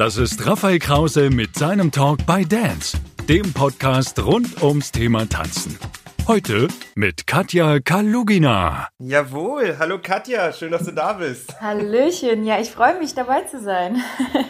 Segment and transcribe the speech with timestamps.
[0.00, 2.96] Das ist Raphael Krause mit seinem Talk bei Dance,
[3.28, 5.78] dem Podcast rund ums Thema Tanzen.
[6.26, 8.88] Heute mit Katja Kalugina.
[8.98, 11.54] Jawohl, hallo Katja, schön, dass du da bist.
[11.60, 14.02] Hallöchen, ja, ich freue mich dabei zu sein.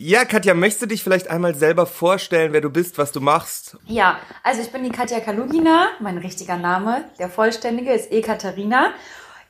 [0.00, 3.76] Ja, Katja, möchtest du dich vielleicht einmal selber vorstellen, wer du bist, was du machst?
[3.84, 8.92] Ja, also ich bin die Katja Kalugina, mein richtiger Name, der vollständige ist Ekaterina.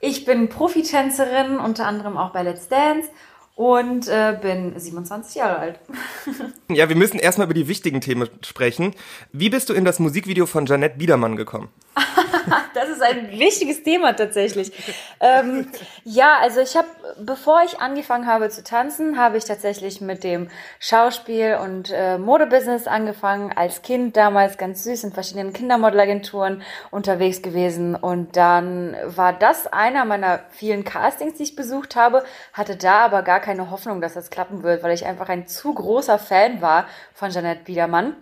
[0.00, 3.10] Ich bin Profitänzerin, unter anderem auch bei Let's Dance
[3.58, 5.80] und äh, bin 27 Jahre alt.
[6.70, 8.94] ja, wir müssen erstmal über die wichtigen Themen sprechen.
[9.32, 11.68] Wie bist du in das Musikvideo von Janette Biedermann gekommen?
[12.74, 14.72] das ist ein wichtiges Thema tatsächlich.
[15.20, 15.72] Ähm,
[16.04, 16.86] ja, also ich habe,
[17.18, 20.48] bevor ich angefangen habe zu tanzen, habe ich tatsächlich mit dem
[20.78, 23.52] Schauspiel und äh, Modebusiness angefangen.
[23.52, 26.62] Als Kind damals ganz süß in verschiedenen Kindermodelagenturen
[26.92, 32.76] unterwegs gewesen und dann war das einer meiner vielen Castings, die ich besucht habe, hatte
[32.76, 36.20] da aber gar keine Hoffnung, dass das klappen wird, weil ich einfach ein zu großer
[36.20, 38.14] Fan war von Janette Biedermann.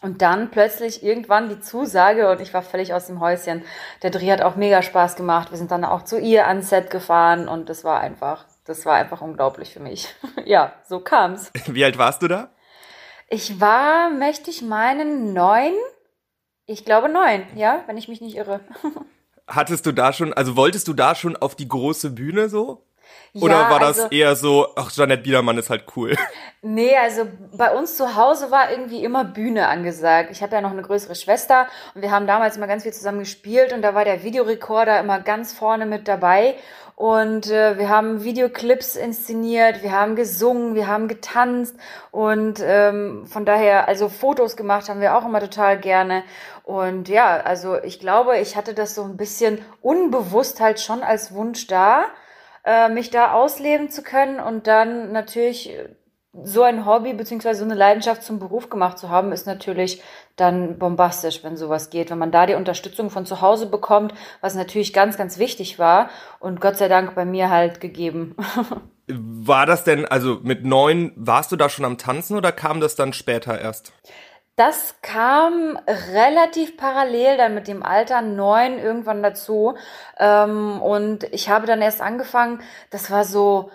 [0.00, 3.64] Und dann plötzlich irgendwann die Zusage und ich war völlig aus dem Häuschen.
[4.02, 5.50] Der Dreh hat auch mega Spaß gemacht.
[5.50, 8.94] Wir sind dann auch zu ihr ans Set gefahren und das war einfach, das war
[8.94, 10.14] einfach unglaublich für mich.
[10.44, 11.50] ja, so kam's.
[11.66, 12.50] Wie alt warst du da?
[13.28, 15.74] Ich war, möchte ich meinen, neun.
[16.64, 18.60] Ich glaube neun, ja, wenn ich mich nicht irre.
[19.48, 22.84] Hattest du da schon, also wolltest du da schon auf die große Bühne so?
[23.34, 26.16] Oder ja, war das also, eher so, ach, Janette Biedermann ist halt cool?
[26.60, 27.22] Nee, also
[27.56, 30.30] bei uns zu Hause war irgendwie immer Bühne angesagt.
[30.32, 33.20] Ich habe ja noch eine größere Schwester und wir haben damals immer ganz viel zusammen
[33.20, 36.56] gespielt und da war der Videorekorder immer ganz vorne mit dabei.
[36.96, 41.76] Und äh, wir haben Videoclips inszeniert, wir haben gesungen, wir haben getanzt
[42.10, 46.24] und ähm, von daher, also Fotos gemacht haben wir auch immer total gerne.
[46.64, 51.32] Und ja, also ich glaube, ich hatte das so ein bisschen unbewusst halt schon als
[51.32, 52.06] Wunsch da
[52.68, 55.72] äh, mich da ausleben zu können und dann natürlich
[56.44, 60.02] so ein Hobby beziehungsweise so eine Leidenschaft zum Beruf gemacht zu haben, ist natürlich
[60.36, 62.10] dann bombastisch, wenn sowas geht.
[62.10, 64.12] Wenn man da die Unterstützung von zu Hause bekommt,
[64.42, 68.36] was natürlich ganz, ganz wichtig war und Gott sei Dank bei mir halt gegeben.
[69.10, 72.94] War das denn, also mit neun, warst du da schon am Tanzen oder kam das
[72.94, 73.94] dann später erst?
[74.58, 79.76] Das kam relativ parallel dann mit dem Alter neun irgendwann dazu.
[80.18, 82.60] Ähm, und ich habe dann erst angefangen,
[82.90, 83.70] das war so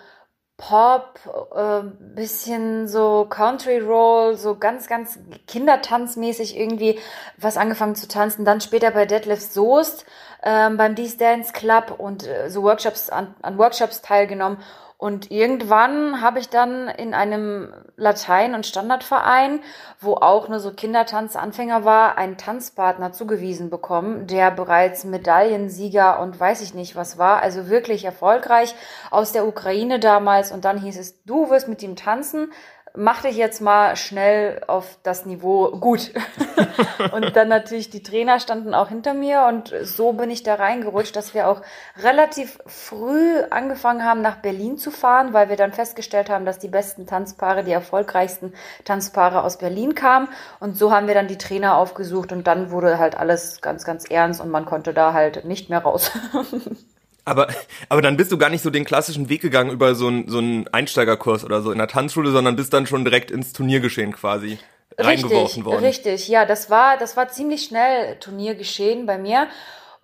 [0.58, 1.20] Pop,
[1.56, 1.82] äh,
[2.14, 7.00] bisschen so Country Roll, so ganz, ganz kindertanzmäßig irgendwie
[7.38, 8.44] was angefangen zu tanzen.
[8.44, 10.04] Dann später bei Deadlift Soest
[10.42, 14.58] ähm, beim D's Dance Club und äh, so Workshops an, an Workshops teilgenommen.
[14.96, 19.60] Und irgendwann habe ich dann in einem Latein- und Standardverein,
[20.00, 26.62] wo auch nur so Kindertanzanfänger war, einen Tanzpartner zugewiesen bekommen, der bereits Medaillensieger und weiß
[26.62, 28.74] ich nicht was war, also wirklich erfolgreich
[29.10, 30.52] aus der Ukraine damals.
[30.52, 32.52] Und dann hieß es, du wirst mit ihm tanzen,
[32.96, 36.12] mach dich jetzt mal schnell auf das Niveau gut.
[37.12, 41.16] und dann natürlich die Trainer standen auch hinter mir und so bin ich da reingerutscht,
[41.16, 41.62] dass wir auch
[42.00, 46.68] relativ früh angefangen haben, nach Berlin zu fahren, weil wir dann festgestellt haben, dass die
[46.68, 48.54] besten Tanzpaare, die erfolgreichsten
[48.84, 50.28] Tanzpaare aus Berlin kamen.
[50.60, 54.08] Und so haben wir dann die Trainer aufgesucht und dann wurde halt alles ganz, ganz
[54.08, 56.12] ernst und man konnte da halt nicht mehr raus.
[57.24, 57.48] Aber,
[57.88, 60.38] aber dann bist du gar nicht so den klassischen Weg gegangen über so einen so
[60.38, 64.58] einen Einsteigerkurs oder so in der Tanzschule, sondern bist dann schon direkt ins Turniergeschehen quasi
[64.98, 65.84] reingeworfen richtig, worden.
[65.84, 69.48] Richtig, ja, das war, das war ziemlich schnell Turniergeschehen bei mir.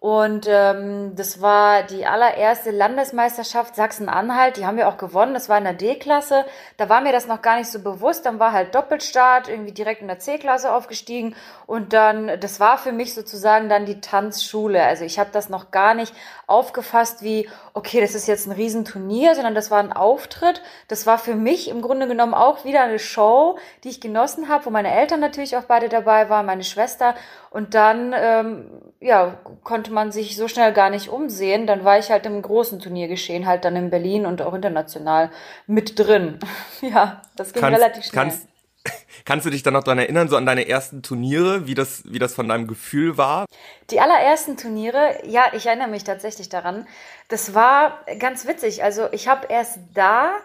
[0.01, 4.57] Und ähm, das war die allererste Landesmeisterschaft Sachsen-Anhalt.
[4.57, 5.35] Die haben wir auch gewonnen.
[5.35, 6.47] Das war in der D-Klasse.
[6.79, 8.25] Da war mir das noch gar nicht so bewusst.
[8.25, 11.37] Dann war halt Doppelstart, irgendwie direkt in der C-Klasse aufgestiegen.
[11.67, 14.83] Und dann, das war für mich sozusagen dann die Tanzschule.
[14.83, 16.15] Also ich habe das noch gar nicht
[16.47, 20.63] aufgefasst wie, okay, das ist jetzt ein Riesenturnier, sondern das war ein Auftritt.
[20.89, 24.65] Das war für mich im Grunde genommen auch wieder eine Show, die ich genossen habe,
[24.65, 27.15] wo meine Eltern natürlich auch beide dabei waren, meine Schwester.
[27.51, 31.67] Und dann, ähm, ja, konnte man sich so schnell gar nicht umsehen.
[31.67, 35.31] Dann war ich halt im großen Turniergeschehen, halt dann in Berlin und auch international
[35.67, 36.39] mit drin.
[36.81, 38.23] ja, das ging kannst, relativ schnell.
[38.23, 38.49] Kannst,
[39.25, 42.21] kannst du dich dann noch daran erinnern, so an deine ersten Turniere, wie das, wie
[42.21, 43.47] das von deinem Gefühl war?
[43.91, 46.87] Die allerersten Turniere, ja, ich erinnere mich tatsächlich daran.
[47.29, 48.85] Das war ganz witzig.
[48.85, 50.37] Also ich habe erst da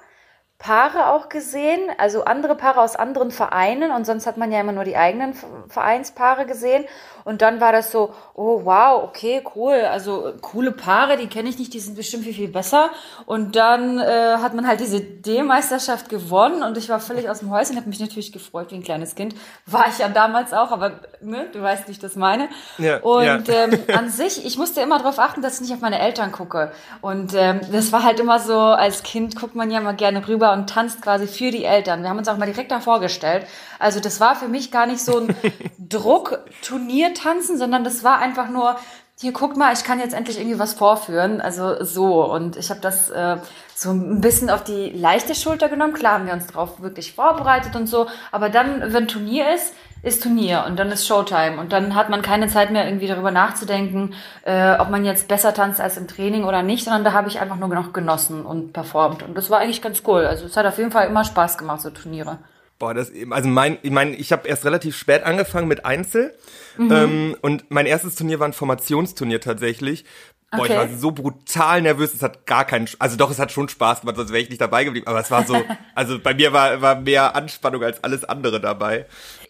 [0.58, 4.72] Paare auch gesehen, also andere Paare aus anderen Vereinen und sonst hat man ja immer
[4.72, 5.34] nur die eigenen
[5.68, 6.86] Vereinspaare gesehen
[7.26, 11.60] und dann war das so, oh wow, okay, cool, also coole Paare, die kenne ich
[11.60, 12.92] nicht, die sind bestimmt viel, viel besser
[13.26, 17.50] und dann äh, hat man halt diese D-Meisterschaft gewonnen und ich war völlig aus dem
[17.50, 19.36] Häuschen, habe mich natürlich gefreut wie ein kleines Kind,
[19.66, 23.48] war ich ja damals auch, aber ne, du weißt, wie ich das meine ja, und
[23.48, 23.66] ja.
[23.66, 26.72] Ähm, an sich, ich musste immer darauf achten, dass ich nicht auf meine Eltern gucke
[27.02, 30.54] und ähm, das war halt immer so, als Kind guckt man ja mal gerne rüber
[30.54, 32.04] und tanzt quasi für die Eltern.
[32.04, 33.48] Wir haben uns auch mal direkt da vorgestellt.
[33.80, 35.36] Also das war für mich gar nicht so ein
[35.80, 38.78] Druck-Turnier-Tanzen, sondern das war einfach nur,
[39.20, 41.40] hier guck mal, ich kann jetzt endlich irgendwie was vorführen.
[41.40, 42.30] Also so.
[42.30, 43.38] Und ich habe das äh,
[43.74, 45.94] so ein bisschen auf die leichte Schulter genommen.
[45.94, 48.08] Klar haben wir uns darauf wirklich vorbereitet und so.
[48.32, 49.74] Aber dann, wenn Turnier ist,
[50.04, 51.60] ist Turnier und dann ist Showtime.
[51.60, 54.14] Und dann hat man keine Zeit mehr, irgendwie darüber nachzudenken,
[54.44, 57.40] äh, ob man jetzt besser tanzt als im Training oder nicht, sondern da habe ich
[57.40, 59.24] einfach nur noch genossen und performt.
[59.24, 60.26] Und das war eigentlich ganz cool.
[60.26, 62.38] Also es hat auf jeden Fall immer Spaß gemacht, so Turniere.
[62.78, 66.34] Boah, das also mein, ich meine, ich habe erst relativ spät angefangen mit Einzel
[66.78, 66.92] mhm.
[66.92, 70.04] ähm, und mein erstes Turnier war ein Formationsturnier tatsächlich.
[70.52, 70.74] Boah, okay.
[70.74, 74.02] ich war so brutal nervös, es hat gar keinen, also doch, es hat schon Spaß
[74.02, 75.56] gemacht, sonst wäre ich nicht dabei geblieben, aber es war so,
[75.96, 79.06] also bei mir war, war mehr Anspannung als alles andere dabei.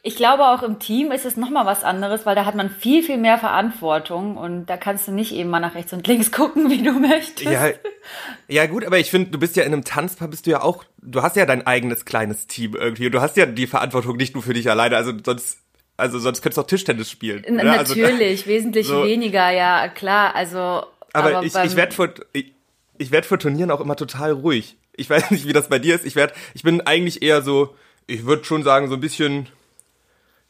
[0.07, 3.02] Ich glaube, auch im Team ist es nochmal was anderes, weil da hat man viel,
[3.02, 6.69] viel mehr Verantwortung und da kannst du nicht eben mal nach rechts und links gucken,
[6.69, 7.50] wie du möchtest.
[7.50, 7.72] Ja,
[8.48, 10.84] ja gut, aber ich finde, du bist ja in einem Tanzpaar, bist du ja auch,
[11.02, 13.10] du hast ja dein eigenes kleines Team irgendwie.
[13.10, 15.57] Du hast ja die Verantwortung nicht nur für dich alleine, also sonst
[15.98, 17.44] also sonst könntest du auch Tischtennis spielen.
[17.44, 17.80] Oder?
[17.80, 19.04] Also Natürlich, also, wesentlich so.
[19.04, 20.36] weniger, ja klar.
[20.36, 22.54] Also aber, aber ich, ich werde vor ich,
[23.00, 24.78] ich werde vor Turnieren auch immer total ruhig.
[24.96, 26.06] Ich weiß nicht, wie das bei dir ist.
[26.06, 27.75] Ich werde ich bin eigentlich eher so,
[28.06, 29.48] ich würde schon sagen so ein bisschen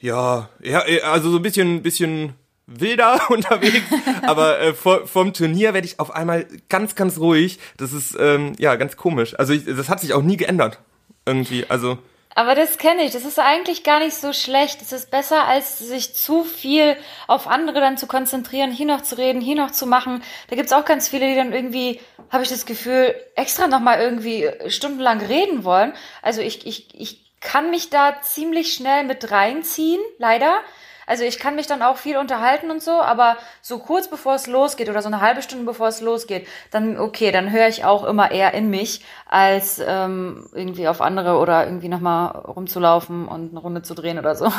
[0.05, 2.33] ja, ja, äh, also so ein bisschen, bisschen
[2.67, 3.85] wilder unterwegs,
[4.21, 7.59] aber äh, vor, vom Turnier werde ich auf einmal ganz, ganz ruhig.
[7.77, 9.37] Das ist ähm, ja ganz komisch.
[9.37, 10.79] Also ich, das hat sich auch nie geändert
[11.25, 11.65] irgendwie.
[11.69, 11.97] Also
[12.37, 13.13] aber das kenne ich.
[13.13, 14.81] Das ist eigentlich gar nicht so schlecht.
[14.81, 16.97] Es ist besser, als sich zu viel
[17.27, 20.21] auf andere dann zu konzentrieren, hier noch zu reden, hier noch zu machen.
[20.49, 24.49] Da gibt's auch ganz viele, die dann irgendwie, habe ich das Gefühl, extra nochmal irgendwie
[24.67, 25.93] stundenlang reden wollen.
[26.21, 30.59] Also ich, ich, ich kann mich da ziemlich schnell mit reinziehen, leider.
[31.07, 34.47] Also ich kann mich dann auch viel unterhalten und so, aber so kurz bevor es
[34.47, 38.03] losgeht oder so eine halbe Stunde bevor es losgeht, dann okay, dann höre ich auch
[38.03, 43.59] immer eher in mich, als ähm, irgendwie auf andere oder irgendwie nochmal rumzulaufen und eine
[43.59, 44.51] Runde zu drehen oder so.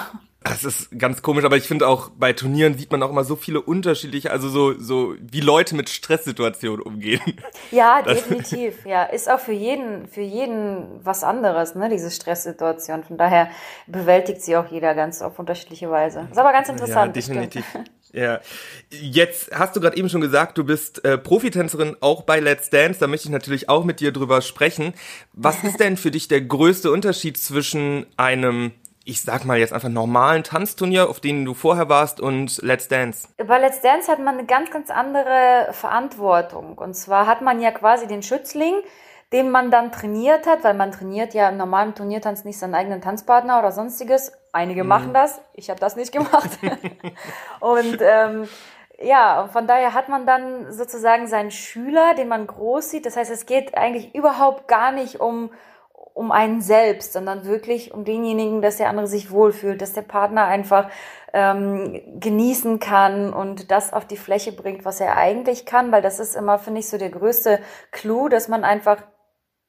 [0.43, 3.35] Das ist ganz komisch, aber ich finde auch bei Turnieren sieht man auch immer so
[3.35, 7.41] viele unterschiedliche, also so, so wie Leute mit Stresssituationen umgehen.
[7.73, 8.87] Ja, das definitiv.
[8.87, 13.03] Ja, ist auch für jeden, für jeden was anderes, ne, diese Stresssituation.
[13.03, 13.49] Von daher
[13.89, 16.29] bewältigt sie auch jeder ganz auf unterschiedliche Weise.
[16.31, 17.17] Ist aber ganz interessant.
[17.17, 17.65] Ja, definitiv.
[18.13, 18.41] Ja,
[18.91, 22.99] jetzt hast du gerade eben schon gesagt, du bist äh, Profitänzerin auch bei Let's Dance.
[23.01, 24.95] Da möchte ich natürlich auch mit dir drüber sprechen.
[25.33, 28.73] Was ist denn für dich der größte Unterschied zwischen einem
[29.07, 33.29] ich sag mal jetzt einfach normalen Tanzturnier, auf denen du vorher warst und Let's Dance?
[33.37, 36.77] Bei Let's Dance hat man eine ganz, ganz andere Verantwortung.
[36.77, 38.75] Und zwar hat man ja quasi den Schützling,
[39.33, 43.01] den man dann trainiert hat, weil man trainiert ja im normalen Turniertanz nicht seinen eigenen
[43.01, 44.33] Tanzpartner oder sonstiges.
[44.53, 44.89] Einige mhm.
[44.89, 46.51] machen das, ich habe das nicht gemacht.
[47.61, 48.49] und ähm,
[49.01, 53.07] ja, von daher hat man dann sozusagen seinen Schüler, den man groß sieht.
[53.07, 55.51] Das heißt, es geht eigentlich überhaupt gar nicht um
[56.17, 60.47] um einen selbst, sondern wirklich um denjenigen, dass der andere sich wohlfühlt, dass der Partner
[60.47, 60.89] einfach
[61.35, 66.19] ähm, genießen kann und das auf die Fläche bringt, was er eigentlich kann, weil das
[66.19, 67.61] ist immer, finde ich, so der größte
[67.91, 69.03] Clou, dass man einfach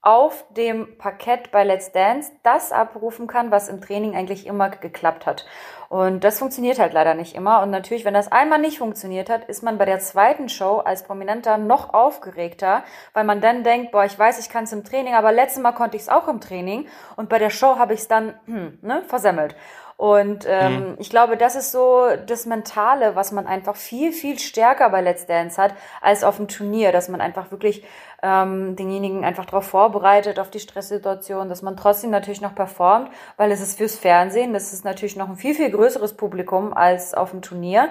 [0.08, 5.26] auf dem Parkett bei Let's Dance das abrufen kann, was im Training eigentlich immer geklappt
[5.26, 5.46] hat.
[5.90, 7.62] Und das funktioniert halt leider nicht immer.
[7.62, 11.04] Und natürlich, wenn das einmal nicht funktioniert hat, ist man bei der zweiten Show als
[11.04, 15.14] Prominenter noch aufgeregter, weil man dann denkt, boah, ich weiß, ich kann es im Training,
[15.14, 16.88] aber letztes Mal konnte ich es auch im Training
[17.18, 19.58] und bei der Show habe ich es dann hm, ne, versemmelt.
[19.98, 20.96] Und ähm, mhm.
[21.00, 25.26] ich glaube, das ist so das Mentale, was man einfach viel, viel stärker bei Let's
[25.26, 27.84] Dance hat, als auf dem Turnier, dass man einfach wirklich
[28.22, 33.52] ähm, denjenigen einfach darauf vorbereitet, auf die Stresssituation, dass man trotzdem natürlich noch performt, weil
[33.52, 37.32] es ist fürs Fernsehen, das ist natürlich noch ein viel, viel größeres Publikum als auf
[37.32, 37.90] dem Turnier.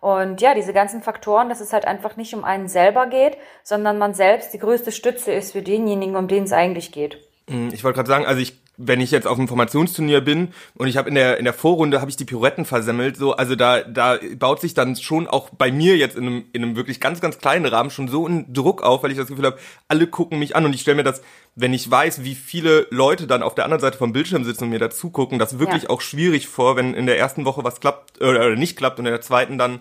[0.00, 3.98] Und ja, diese ganzen Faktoren, dass es halt einfach nicht um einen selber geht, sondern
[3.98, 7.18] man selbst die größte Stütze ist für denjenigen, um den es eigentlich geht.
[7.48, 10.86] Hm, ich wollte gerade sagen, also ich wenn ich jetzt auf einem Formationsturnier bin und
[10.86, 13.82] ich habe in der in der Vorrunde habe ich die Pirouetten versemmelt, so also da
[13.82, 17.20] da baut sich dann schon auch bei mir jetzt in einem in einem wirklich ganz
[17.20, 19.58] ganz kleinen Rahmen schon so ein Druck auf, weil ich das Gefühl habe,
[19.88, 21.22] alle gucken mich an und ich stelle mir das,
[21.60, 24.70] wenn ich weiß, wie viele Leute dann auf der anderen Seite vom Bildschirm sitzen und
[24.70, 25.90] mir dazu gucken, das wirklich ja.
[25.90, 29.12] auch schwierig vor, wenn in der ersten Woche was klappt oder nicht klappt und in
[29.12, 29.80] der zweiten dann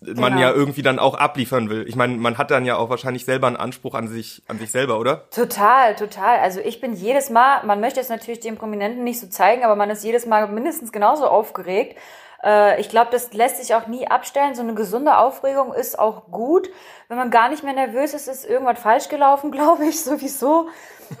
[0.00, 0.40] man genau.
[0.40, 1.84] ja irgendwie dann auch abliefern will.
[1.88, 4.70] Ich meine, man hat dann ja auch wahrscheinlich selber einen Anspruch an sich, an sich
[4.70, 5.28] selber, oder?
[5.30, 6.38] Total, total.
[6.38, 9.74] Also ich bin jedes Mal, man möchte es natürlich dem Prominenten nicht so zeigen, aber
[9.74, 11.98] man ist jedes Mal mindestens genauso aufgeregt.
[12.42, 14.54] Äh, ich glaube, das lässt sich auch nie abstellen.
[14.54, 16.70] So eine gesunde Aufregung ist auch gut.
[17.08, 20.68] Wenn man gar nicht mehr nervös ist, ist irgendwas falsch gelaufen, glaube ich, sowieso.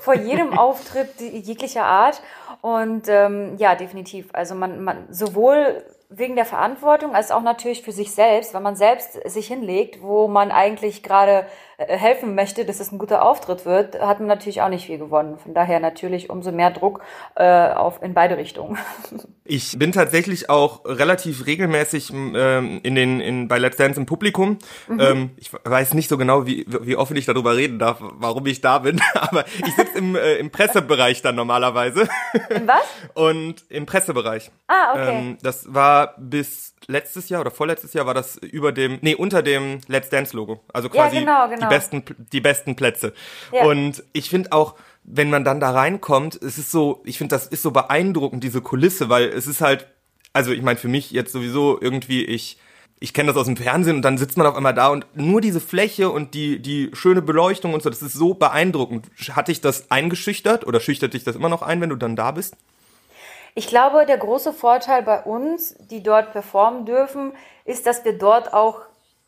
[0.00, 2.22] Vor jedem Auftritt jeglicher Art.
[2.60, 4.28] Und ähm, ja, definitiv.
[4.32, 8.76] Also man, man sowohl wegen der Verantwortung als auch natürlich für sich selbst, wenn man
[8.76, 11.46] selbst sich hinlegt, wo man eigentlich gerade
[11.78, 15.38] helfen möchte, dass es ein guter Auftritt wird, hat man natürlich auch nicht viel gewonnen.
[15.38, 17.00] Von daher natürlich umso mehr Druck
[17.36, 18.78] äh, auf in beide Richtungen.
[19.50, 24.58] Ich bin tatsächlich auch relativ regelmäßig ähm, in den in bei Let's Dance im Publikum.
[24.88, 25.00] Mhm.
[25.00, 28.60] Ähm, ich weiß nicht so genau, wie wie offen ich darüber reden darf, warum ich
[28.60, 32.10] da bin, aber ich sitze im äh, im Pressebereich dann normalerweise.
[32.50, 32.84] In was?
[33.14, 34.50] Und im Pressebereich.
[34.66, 35.16] Ah, okay.
[35.16, 39.42] Ähm, das war bis letztes Jahr oder vorletztes Jahr war das über dem, nee, unter
[39.42, 40.60] dem Let's Dance Logo.
[40.72, 41.68] Also quasi ja, genau, genau.
[41.68, 43.12] die besten, die besten Plätze.
[43.52, 43.64] Ja.
[43.64, 47.46] Und ich finde auch, wenn man dann da reinkommt, es ist so, ich finde, das
[47.46, 49.86] ist so beeindruckend, diese Kulisse, weil es ist halt,
[50.32, 52.58] also ich meine, für mich jetzt sowieso irgendwie, ich,
[53.00, 55.40] ich kenne das aus dem Fernsehen und dann sitzt man auf einmal da und nur
[55.40, 59.06] diese Fläche und die, die schöne Beleuchtung und so, das ist so beeindruckend.
[59.30, 62.32] Hat dich das eingeschüchtert oder schüchtert dich das immer noch ein, wenn du dann da
[62.32, 62.56] bist?
[63.58, 67.32] Ich glaube, der große Vorteil bei uns, die dort performen dürfen,
[67.64, 68.82] ist, dass wir dort auch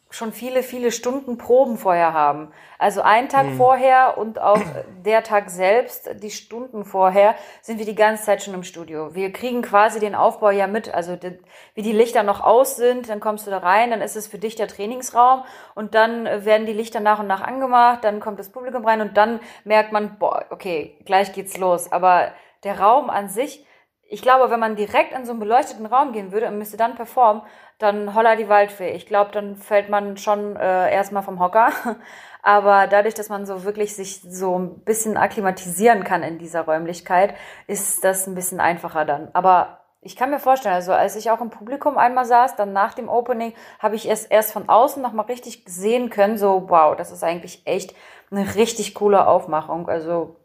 [0.09, 2.53] schon viele, viele Stunden Proben vorher haben.
[2.79, 3.57] Also einen Tag mhm.
[3.57, 4.61] vorher und auch
[5.05, 9.17] der Tag selbst, die Stunden vorher, sind wir die ganze Zeit schon im Studio.
[9.17, 11.37] Wir kriegen quasi den Aufbau ja mit, also die,
[11.75, 14.39] wie die Lichter noch aus sind, dann kommst du da rein, dann ist es für
[14.39, 15.43] dich der Trainingsraum
[15.75, 19.17] und dann werden die Lichter nach und nach angemacht, dann kommt das Publikum rein und
[19.17, 21.91] dann merkt man, boah, okay, gleich geht's los.
[21.91, 22.31] Aber
[22.63, 23.67] der Raum an sich,
[24.11, 26.97] ich glaube, wenn man direkt in so einen beleuchteten Raum gehen würde und müsste dann
[26.97, 27.43] performen,
[27.79, 28.91] dann holla die Waldfee.
[28.91, 31.71] Ich glaube, dann fällt man schon äh, erstmal vom Hocker.
[32.43, 37.35] Aber dadurch, dass man so wirklich sich so ein bisschen akklimatisieren kann in dieser Räumlichkeit,
[37.69, 39.29] ist das ein bisschen einfacher dann.
[39.33, 42.95] Aber ich kann mir vorstellen, also als ich auch im Publikum einmal saß, dann nach
[42.95, 47.13] dem Opening, habe ich es erst von außen nochmal richtig sehen können, so wow, das
[47.13, 47.95] ist eigentlich echt
[48.33, 49.89] eine richtig coole Aufmachung.
[49.89, 50.37] Also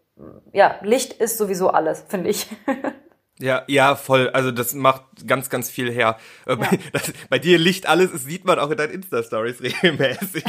[0.52, 2.48] ja, Licht ist sowieso alles, finde ich.
[3.40, 4.30] Ja, ja, voll.
[4.30, 6.18] Also das macht ganz, ganz viel her.
[6.46, 6.56] Äh, ja.
[6.56, 10.44] Bei, das, bei, dir Licht alles, das sieht man auch in deinen Insta-Stories regelmäßig.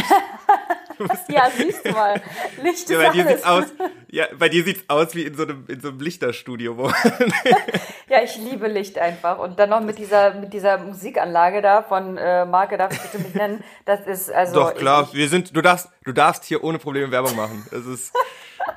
[1.28, 2.22] ja, siehst du mal.
[2.62, 3.34] Licht ja, bei dir alles.
[3.34, 3.64] Sieht's aus,
[4.08, 6.78] ja, bei dir sieht's aus wie in so einem, in so einem Lichterstudio.
[6.78, 6.86] Wo
[8.08, 9.40] ja, ich liebe Licht einfach.
[9.40, 13.18] Und dann noch mit dieser, mit dieser Musikanlage da von äh, Marke, darf ich bitte
[13.18, 13.64] mich nennen.
[13.84, 14.54] Das ist also.
[14.54, 17.66] Doch, klar, ich, wir sind, du darfst, du darfst hier ohne Probleme Werbung machen.
[17.72, 18.12] Es ist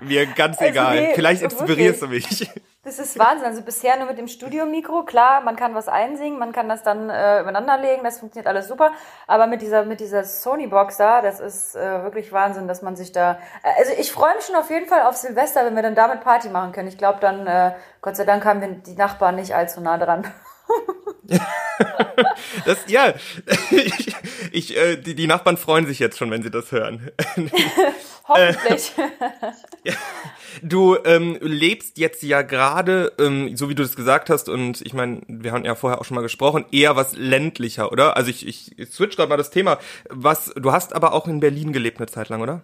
[0.01, 0.95] mir ganz also egal.
[0.95, 2.27] Nee, Vielleicht inspirierst wirklich.
[2.27, 2.51] du mich.
[2.83, 3.45] Das ist Wahnsinn.
[3.45, 5.03] Also bisher nur mit dem Studiomikro.
[5.03, 8.67] Klar, man kann was einsingen, man kann das dann äh, übereinander legen, das funktioniert alles
[8.67, 8.91] super.
[9.27, 13.11] Aber mit dieser, mit dieser Sony-Box da, das ist äh, wirklich Wahnsinn, dass man sich
[13.11, 13.39] da.
[13.63, 16.21] Äh, also ich freue mich schon auf jeden Fall auf Silvester, wenn wir dann damit
[16.21, 16.87] Party machen können.
[16.87, 20.25] Ich glaube dann, äh, Gott sei Dank haben wir die Nachbarn nicht allzu nah dran.
[22.65, 23.13] das, ja,
[23.71, 24.15] ich,
[24.51, 27.11] ich, äh, die, die Nachbarn freuen sich jetzt schon, wenn sie das hören.
[28.27, 28.93] Hoffentlich.
[29.83, 29.93] Äh,
[30.61, 34.93] du ähm, lebst jetzt ja gerade, ähm, so wie du das gesagt hast, und ich
[34.93, 38.17] meine, wir haben ja vorher auch schon mal gesprochen, eher was ländlicher, oder?
[38.17, 39.79] Also ich, ich, ich switch gerade mal das Thema.
[40.09, 42.61] Was, du hast aber auch in Berlin gelebt eine Zeit lang, oder?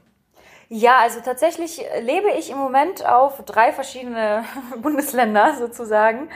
[0.68, 4.46] Ja, also tatsächlich lebe ich im Moment auf drei verschiedene
[4.82, 6.30] Bundesländer sozusagen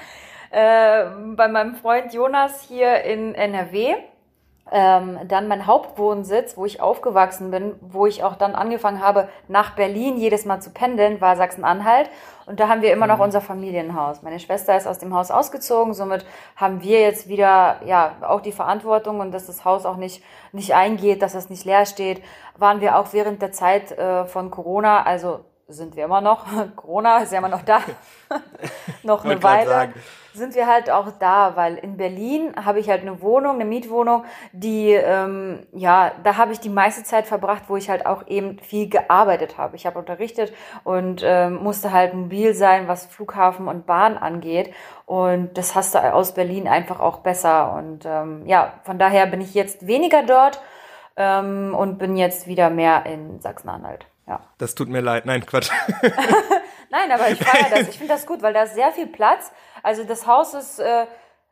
[0.51, 3.95] äh, bei meinem Freund Jonas hier in NRW.
[4.71, 9.71] Ähm, dann mein Hauptwohnsitz, wo ich aufgewachsen bin, wo ich auch dann angefangen habe, nach
[9.71, 12.07] Berlin jedes Mal zu pendeln, war Sachsen-Anhalt.
[12.45, 13.23] Und da haben wir immer noch mhm.
[13.23, 14.21] unser Familienhaus.
[14.21, 16.23] Meine Schwester ist aus dem Haus ausgezogen, somit
[16.55, 20.75] haben wir jetzt wieder ja auch die Verantwortung und dass das Haus auch nicht nicht
[20.75, 22.21] eingeht, dass es nicht leer steht.
[22.55, 26.45] Waren wir auch während der Zeit äh, von Corona, also sind wir immer noch.
[26.75, 27.81] Corona ist ja immer noch da.
[29.03, 29.69] noch eine Weile.
[29.69, 29.93] Sagen
[30.33, 34.25] sind wir halt auch da, weil in Berlin habe ich halt eine Wohnung, eine Mietwohnung,
[34.51, 38.59] die, ähm, ja, da habe ich die meiste Zeit verbracht, wo ich halt auch eben
[38.59, 39.75] viel gearbeitet habe.
[39.75, 44.73] Ich habe unterrichtet und ähm, musste halt mobil sein, was Flughafen und Bahn angeht.
[45.05, 47.73] Und das hast du aus Berlin einfach auch besser.
[47.73, 50.61] Und ähm, ja, von daher bin ich jetzt weniger dort
[51.17, 54.05] ähm, und bin jetzt wieder mehr in Sachsen-Anhalt.
[54.27, 54.41] Ja.
[54.59, 55.25] Das tut mir leid.
[55.25, 55.71] Nein, Quatsch.
[56.89, 57.89] Nein, aber ich feiere das.
[57.89, 59.51] Ich finde das gut, weil da ist sehr viel Platz.
[59.83, 61.05] Also das Haus ist, äh,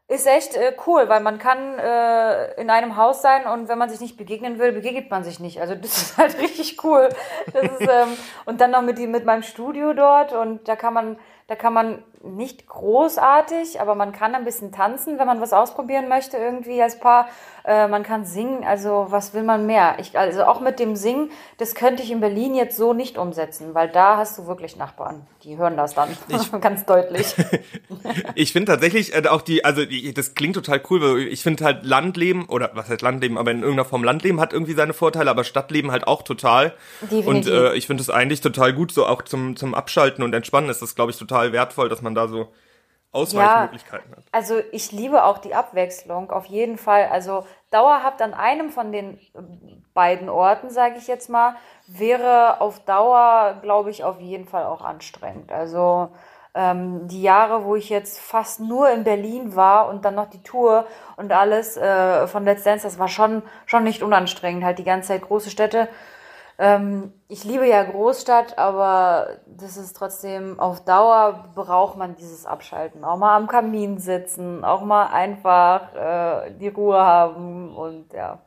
[0.07, 3.89] ist echt äh, cool, weil man kann äh, in einem Haus sein und wenn man
[3.89, 5.59] sich nicht begegnen will, begegnet man sich nicht.
[5.61, 7.09] Also das ist halt richtig cool.
[7.53, 10.93] Das ist, ähm, und dann noch mit, die, mit meinem Studio dort und da kann
[10.93, 11.17] man
[11.47, 12.03] da kann man
[12.35, 16.99] nicht großartig, aber man kann ein bisschen tanzen, wenn man was ausprobieren möchte irgendwie als
[16.99, 17.29] Paar.
[17.65, 19.95] Äh, man kann singen, also was will man mehr?
[19.99, 23.73] Ich, also auch mit dem Singen, das könnte ich in Berlin jetzt so nicht umsetzen,
[23.73, 27.35] weil da hast du wirklich Nachbarn, die hören das dann ich, ganz deutlich.
[28.35, 31.65] ich finde tatsächlich äh, auch die, also die, das klingt total cool, weil ich finde
[31.65, 35.29] halt Landleben oder was heißt Landleben, aber in irgendeiner Form Landleben hat irgendwie seine Vorteile,
[35.29, 36.73] aber Stadtleben halt auch total.
[37.01, 37.27] Definitiv.
[37.27, 40.69] Und äh, ich finde es eigentlich total gut, so auch zum zum Abschalten und Entspannen
[40.69, 42.47] ist das, glaube ich, total total wertvoll, dass man da so
[43.11, 44.23] Ausweichmöglichkeiten ja, hat.
[44.31, 47.07] Also ich liebe auch die Abwechslung, auf jeden Fall.
[47.11, 49.19] Also dauerhaft an einem von den
[49.93, 51.55] beiden Orten, sage ich jetzt mal,
[51.87, 55.51] wäre auf Dauer, glaube ich, auf jeden Fall auch anstrengend.
[55.51, 56.09] Also
[56.53, 60.43] ähm, die Jahre, wo ich jetzt fast nur in Berlin war und dann noch die
[60.43, 64.63] Tour und alles äh, von Let's Dance, das war schon, schon nicht unanstrengend.
[64.63, 65.87] Halt die ganze Zeit große Städte.
[66.59, 73.03] Ähm, ich liebe ja Großstadt, aber das ist trotzdem auf Dauer braucht man dieses Abschalten.
[73.03, 78.39] Auch mal am Kamin sitzen, auch mal einfach äh, die Ruhe haben und ja.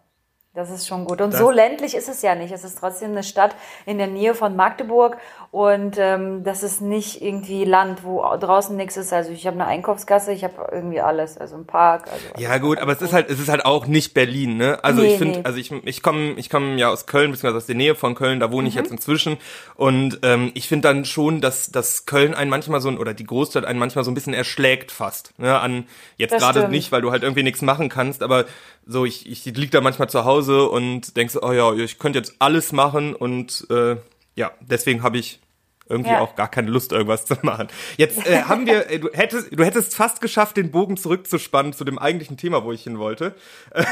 [0.52, 1.20] Das ist schon gut.
[1.20, 2.50] Und das so ländlich ist es ja nicht.
[2.50, 3.54] Es ist trotzdem eine Stadt
[3.86, 5.16] in der Nähe von Magdeburg
[5.52, 9.12] und ähm, das ist nicht irgendwie Land, wo draußen nichts ist.
[9.12, 12.08] Also ich habe eine Einkaufsgasse, ich habe irgendwie alles, also ein Park.
[12.10, 14.82] Also ja gut, aber es ist halt, es ist halt auch nicht Berlin, ne?
[14.82, 15.44] Also nee, ich finde, nee.
[15.44, 18.40] also ich ich komme ich komme ja aus Köln beziehungsweise aus der Nähe von Köln,
[18.40, 18.68] da wohne mhm.
[18.70, 19.36] ich jetzt inzwischen
[19.76, 23.64] und ähm, ich finde dann schon, dass dass Köln einen manchmal so oder die Großstadt
[23.64, 25.60] einen manchmal so ein bisschen erschlägt fast, ne?
[25.60, 28.46] An jetzt gerade nicht, weil du halt irgendwie nichts machen kannst, aber
[28.90, 32.34] so ich ich lieg da manchmal zu Hause und denkst, oh ja, ich könnte jetzt
[32.40, 33.96] alles machen und äh,
[34.34, 35.40] ja, deswegen habe ich
[35.88, 36.20] irgendwie ja.
[36.20, 37.68] auch gar keine Lust, irgendwas zu machen.
[37.96, 41.84] Jetzt äh, haben wir, äh, du hättest, du hättest fast geschafft, den Bogen zurückzuspannen zu
[41.84, 43.34] dem eigentlichen Thema, wo ich hin wollte.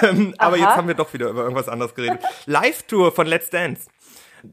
[0.02, 2.20] Ähm, aber jetzt haben wir doch wieder über irgendwas anderes geredet.
[2.46, 3.88] Live-Tour von Let's Dance.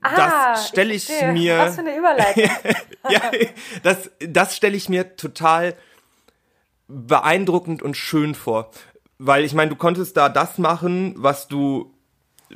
[0.02, 1.60] Ah, das stelle ich, ich mir.
[1.60, 2.50] Was für eine Überleitung.
[3.10, 3.22] ja,
[3.84, 5.76] das, das stelle ich mir total
[6.88, 8.72] beeindruckend und schön vor.
[9.18, 11.96] Weil ich meine, du konntest da das machen, was du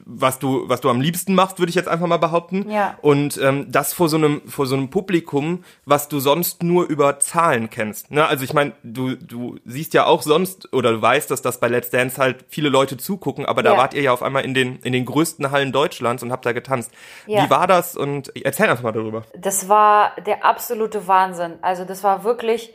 [0.05, 2.69] was du, was du am liebsten machst, würde ich jetzt einfach mal behaupten.
[2.69, 2.97] Ja.
[3.01, 7.19] Und ähm, das vor so einem, vor so einem Publikum, was du sonst nur über
[7.19, 8.11] Zahlen kennst.
[8.11, 8.25] Ne?
[8.25, 11.67] Also ich meine, du, du siehst ja auch sonst oder du weißt, dass das bei
[11.67, 13.77] Let's Dance halt viele Leute zugucken, aber da ja.
[13.77, 16.51] wart ihr ja auf einmal in den, in den größten Hallen Deutschlands und habt da
[16.51, 16.91] getanzt.
[17.25, 17.45] Ja.
[17.45, 17.95] Wie war das?
[17.95, 19.23] Und erzähl einfach mal darüber.
[19.37, 21.57] Das war der absolute Wahnsinn.
[21.61, 22.73] Also das war wirklich.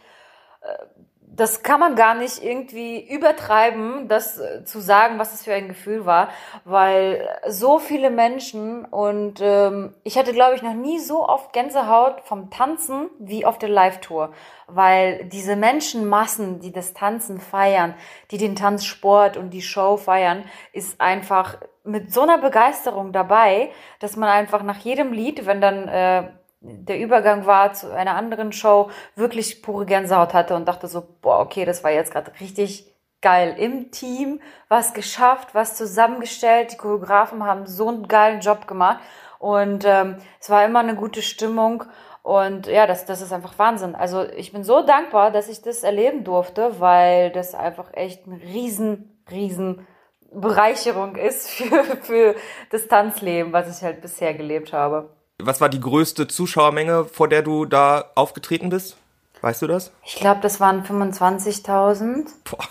[1.37, 5.69] Das kann man gar nicht irgendwie übertreiben, das äh, zu sagen, was das für ein
[5.69, 6.29] Gefühl war,
[6.64, 12.21] weil so viele Menschen und ähm, ich hatte, glaube ich, noch nie so oft Gänsehaut
[12.23, 14.33] vom Tanzen wie auf der Live-Tour,
[14.69, 17.95] weil diese Menschenmassen, die das Tanzen feiern,
[18.31, 24.16] die den Tanzsport und die Show feiern, ist einfach mit so einer Begeisterung dabei, dass
[24.16, 26.29] man einfach nach jedem Lied, wenn dann äh,
[26.64, 31.40] der Übergang war zu einer anderen Show, wirklich pure Gänsehaut hatte und dachte so, boah,
[31.40, 36.72] okay, das war jetzt gerade richtig geil im Team, was geschafft, was zusammengestellt.
[36.72, 39.00] Die Choreografen haben so einen geilen Job gemacht
[39.38, 41.85] und ähm, es war immer eine gute Stimmung
[42.22, 43.94] und ja, das, das ist einfach Wahnsinn.
[43.94, 48.40] Also ich bin so dankbar, dass ich das erleben durfte, weil das einfach echt eine
[48.40, 49.87] riesen, riesen
[50.33, 52.35] Bereicherung ist für, für
[52.70, 55.11] das Tanzleben, was ich halt bisher gelebt habe.
[55.42, 58.97] Was war die größte Zuschauermenge, vor der du da aufgetreten bist?
[59.40, 59.90] Weißt du das?
[60.05, 62.27] Ich glaube, das waren 25.000.
[62.44, 62.64] Boah.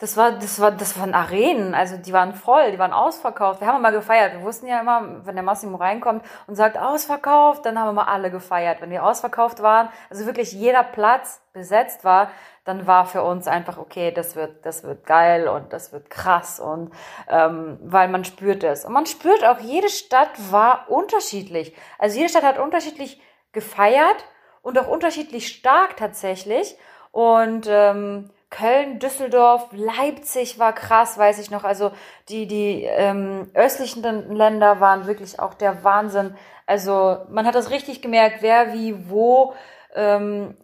[0.00, 3.60] Das war, das war, das waren Arenen, also die waren voll, die waren ausverkauft.
[3.60, 4.32] Wir haben immer gefeiert.
[4.32, 8.10] Wir wussten ja immer, wenn der Massimo reinkommt und sagt ausverkauft, dann haben wir mal
[8.10, 8.80] alle gefeiert.
[8.80, 12.30] Wenn die ausverkauft waren, also wirklich jeder Platz besetzt war,
[12.64, 16.60] dann war für uns einfach okay, das wird, das wird geil und das wird krass
[16.60, 16.92] und
[17.28, 21.76] ähm, weil man spürt es und man spürt auch, jede Stadt war unterschiedlich.
[21.98, 23.20] Also jede Stadt hat unterschiedlich
[23.52, 24.24] gefeiert
[24.62, 26.76] und auch unterschiedlich stark tatsächlich
[27.12, 31.62] und ähm, Köln, Düsseldorf, Leipzig war krass, weiß ich noch.
[31.62, 31.92] Also
[32.28, 34.02] die, die ähm, östlichen
[34.34, 36.36] Länder waren wirklich auch der Wahnsinn.
[36.66, 39.54] Also man hat das richtig gemerkt, wer wie wo
[39.94, 40.56] ähm,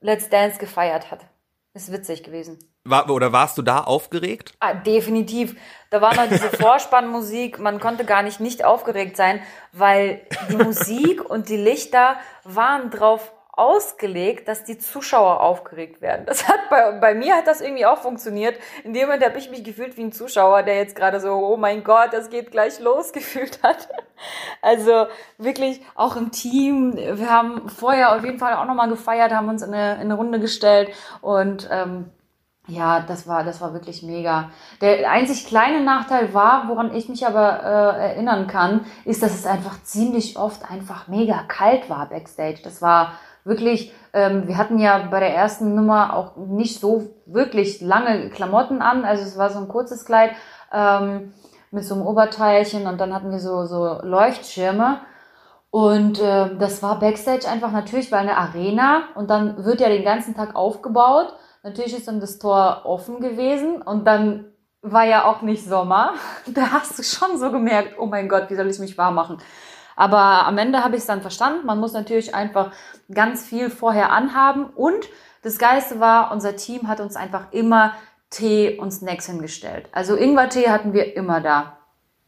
[0.00, 1.20] Let's Dance gefeiert hat.
[1.74, 2.58] Ist witzig gewesen.
[2.84, 4.54] War, oder warst du da aufgeregt?
[4.58, 5.56] Ah, definitiv.
[5.90, 7.58] Da war noch diese Vorspannmusik.
[7.58, 9.40] Man konnte gar nicht nicht aufgeregt sein,
[9.72, 16.24] weil die Musik und die Lichter waren drauf ausgelegt, dass die Zuschauer aufgeregt werden.
[16.24, 18.58] Das hat bei, bei mir hat das irgendwie auch funktioniert.
[18.82, 21.58] In dem Moment habe ich mich gefühlt wie ein Zuschauer, der jetzt gerade so, oh
[21.58, 23.88] mein Gott, das geht gleich los gefühlt hat.
[24.62, 26.96] Also wirklich auch im Team.
[26.96, 30.14] Wir haben vorher auf jeden Fall auch nochmal gefeiert, haben uns in eine, in eine
[30.14, 32.10] Runde gestellt und ähm,
[32.68, 34.50] ja, das war, das war wirklich mega.
[34.80, 39.46] Der einzig kleine Nachteil war, woran ich mich aber äh, erinnern kann, ist, dass es
[39.46, 42.60] einfach ziemlich oft einfach mega kalt war backstage.
[42.62, 47.80] Das war wirklich, ähm, wir hatten ja bei der ersten Nummer auch nicht so wirklich
[47.80, 50.32] lange Klamotten an, also es war so ein kurzes Kleid
[50.72, 51.32] ähm,
[51.70, 55.00] mit so einem Oberteilchen und dann hatten wir so, so Leuchtschirme.
[55.70, 60.04] Und äh, das war Backstage einfach natürlich, weil eine Arena und dann wird ja den
[60.04, 61.34] ganzen Tag aufgebaut.
[61.62, 64.52] Natürlich ist dann das Tor offen gewesen und dann
[64.82, 66.14] war ja auch nicht Sommer.
[66.46, 69.38] Da hast du schon so gemerkt, oh mein Gott, wie soll ich mich warm machen?
[69.96, 71.66] Aber am Ende habe ich es dann verstanden.
[71.66, 72.72] Man muss natürlich einfach
[73.12, 75.08] ganz viel vorher anhaben und
[75.44, 77.94] Das Geiste war, unser Team hat uns einfach immer
[78.30, 79.88] Tee und Snacks hingestellt.
[79.92, 81.78] Also Ingwertee hatten wir immer da.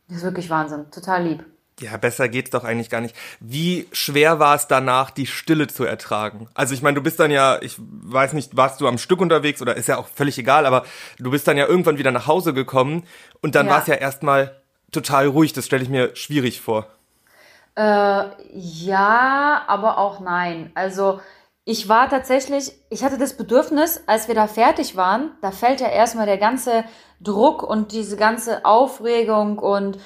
[0.09, 0.91] Das ist wirklich Wahnsinn.
[0.91, 1.45] Total lieb.
[1.81, 3.17] Ja, besser geht's doch eigentlich gar nicht.
[3.41, 6.49] Wie schwer war es danach, die Stille zu ertragen?
[6.55, 9.61] Also ich meine, du bist dann ja, ich weiß nicht, warst du am Stück unterwegs
[9.61, 10.85] oder ist ja auch völlig egal, aber
[11.19, 13.05] du bist dann ja irgendwann wieder nach Hause gekommen
[13.41, 13.73] und dann ja.
[13.73, 14.61] war es ja erstmal
[14.93, 15.53] total ruhig.
[15.53, 16.87] Das stelle ich mir schwierig vor.
[17.77, 20.71] Äh, ja, aber auch nein.
[20.75, 21.21] Also
[21.65, 25.89] ich war tatsächlich, ich hatte das Bedürfnis, als wir da fertig waren, da fällt ja
[25.89, 26.85] erstmal der ganze
[27.21, 29.99] Druck und diese ganze Aufregung und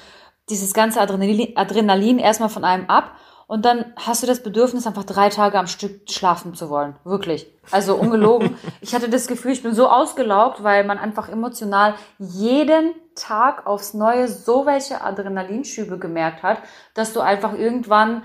[0.49, 3.15] dieses ganze Adrenalin, Adrenalin erstmal von einem ab
[3.49, 6.95] und dann hast du das Bedürfnis, einfach drei Tage am Stück schlafen zu wollen.
[7.03, 7.51] Wirklich.
[7.71, 8.55] Also ungelogen.
[8.81, 13.95] ich hatte das Gefühl, ich bin so ausgelaugt, weil man einfach emotional jeden Tag aufs
[13.95, 16.59] Neue so welche Adrenalinschübe gemerkt hat,
[16.93, 18.21] dass du einfach irgendwann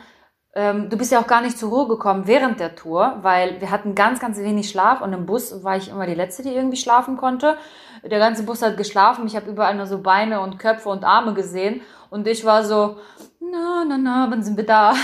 [0.56, 3.70] ähm, du bist ja auch gar nicht zur Ruhe gekommen während der Tour, weil wir
[3.70, 6.76] hatten ganz, ganz wenig Schlaf und im Bus war ich immer die Letzte, die irgendwie
[6.76, 7.56] schlafen konnte.
[8.04, 11.34] Der ganze Bus hat geschlafen, ich habe überall nur so Beine und Köpfe und Arme
[11.34, 12.98] gesehen und ich war so,
[13.40, 14.94] na, na, na, wann sind wir da?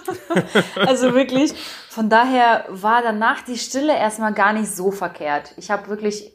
[0.86, 1.52] also wirklich,
[1.88, 5.52] von daher war danach die Stille erstmal gar nicht so verkehrt.
[5.56, 6.32] Ich habe wirklich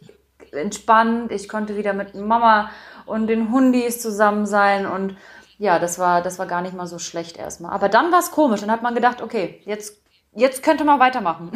[0.51, 2.69] entspannt, ich konnte wieder mit Mama
[3.05, 5.17] und den Hundis zusammen sein und
[5.57, 7.71] ja, das war, das war gar nicht mal so schlecht erstmal.
[7.71, 8.61] Aber dann war es komisch.
[8.61, 10.01] Dann hat man gedacht, okay, jetzt,
[10.33, 11.51] jetzt könnte man weitermachen.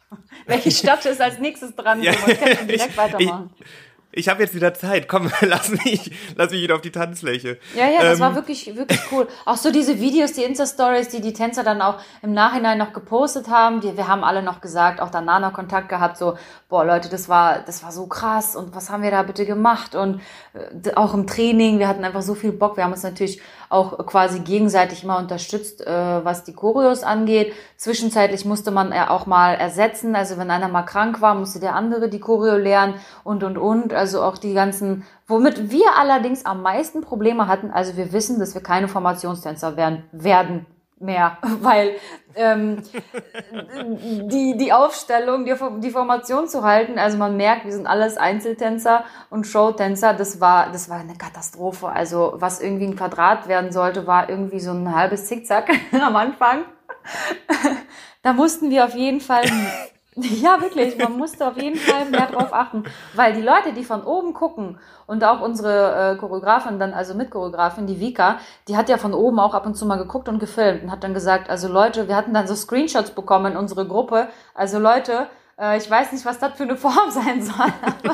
[0.46, 2.02] Welche Stadt ist als nächstes dran?
[2.02, 3.50] Ja, so, man könnte direkt weitermachen.
[3.58, 3.66] Ich,
[4.12, 5.08] ich habe jetzt wieder Zeit.
[5.08, 7.58] Komm, lass mich, lass mich wieder auf die Tanzfläche.
[7.76, 8.20] Ja, ja, das ähm.
[8.20, 9.28] war wirklich, wirklich cool.
[9.44, 13.48] Auch so diese Videos, die Insta-Stories, die die Tänzer dann auch im Nachhinein noch gepostet
[13.48, 13.80] haben.
[13.80, 16.36] Die, wir haben alle noch gesagt, auch danach noch Kontakt gehabt, so,
[16.68, 19.94] boah, Leute, das war, das war so krass und was haben wir da bitte gemacht?
[19.94, 20.20] Und
[20.54, 22.76] äh, auch im Training, wir hatten einfach so viel Bock.
[22.76, 27.52] Wir haben uns natürlich auch quasi gegenseitig immer unterstützt, äh, was die Choreos angeht.
[27.76, 30.16] Zwischenzeitlich musste man ja auch mal ersetzen.
[30.16, 33.92] Also wenn einer mal krank war, musste der andere die Choreo lernen und, und, und.
[34.00, 37.70] Also auch die ganzen, womit wir allerdings am meisten Probleme hatten.
[37.70, 40.64] Also wir wissen, dass wir keine Formationstänzer werden, werden
[40.98, 41.96] mehr, weil
[42.34, 42.82] ähm,
[44.30, 49.04] die, die Aufstellung, die, die Formation zu halten, also man merkt, wir sind alles Einzeltänzer
[49.28, 51.90] und Showtänzer, das war, das war eine Katastrophe.
[51.90, 56.64] Also was irgendwie ein Quadrat werden sollte, war irgendwie so ein halbes Zickzack am Anfang.
[58.22, 59.44] da mussten wir auf jeden Fall
[60.42, 60.98] ja, wirklich.
[60.98, 64.78] Man musste auf jeden Fall mehr drauf achten, weil die Leute, die von oben gucken
[65.06, 69.38] und auch unsere äh, Choreografin dann, also Mitchoreografin, die Vika, die hat ja von oben
[69.38, 72.16] auch ab und zu mal geguckt und gefilmt und hat dann gesagt, also Leute, wir
[72.16, 74.28] hatten dann so Screenshots bekommen in unsere Gruppe.
[74.54, 75.28] Also Leute,
[75.58, 77.66] äh, ich weiß nicht, was das für eine Form sein soll,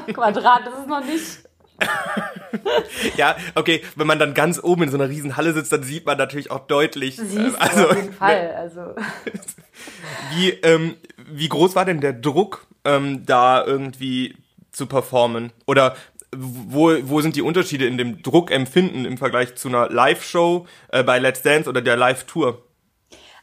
[0.14, 1.45] Quadrat, das ist noch nicht
[3.16, 6.06] ja, okay, wenn man dann ganz oben in so einer riesen Halle sitzt, dann sieht
[6.06, 7.16] man natürlich auch deutlich.
[7.16, 8.54] Siehst ähm, also, auf jeden Fall.
[8.56, 8.80] Also.
[10.34, 10.96] wie, ähm,
[11.30, 14.36] wie groß war denn der Druck, ähm, da irgendwie
[14.72, 15.52] zu performen?
[15.66, 15.96] Oder
[16.34, 21.18] wo, wo sind die Unterschiede in dem Druckempfinden im Vergleich zu einer Live-Show äh, bei
[21.18, 22.62] Let's Dance oder der Live-Tour?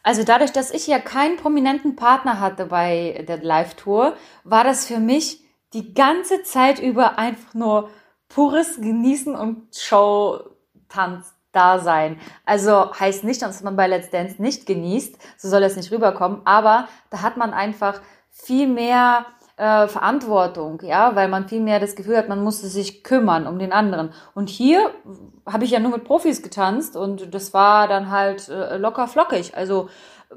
[0.04, 5.00] Also dadurch, dass ich ja keinen prominenten Partner hatte bei der Live-Tour, war das für
[5.00, 5.40] mich
[5.74, 7.90] die ganze Zeit über einfach nur
[8.34, 12.20] pures Genießen und Show-Tanz da sein.
[12.46, 16.42] Also heißt nicht, dass man bei Let's Dance nicht genießt, so soll es nicht rüberkommen,
[16.46, 21.96] aber da hat man einfach viel mehr äh, Verantwortung, ja, weil man viel mehr das
[21.96, 24.12] Gefühl hat, man musste sich kümmern um den anderen.
[24.34, 24.90] Und hier
[25.46, 29.56] habe ich ja nur mit Profis getanzt und das war dann halt äh, locker flockig.
[29.56, 29.90] Also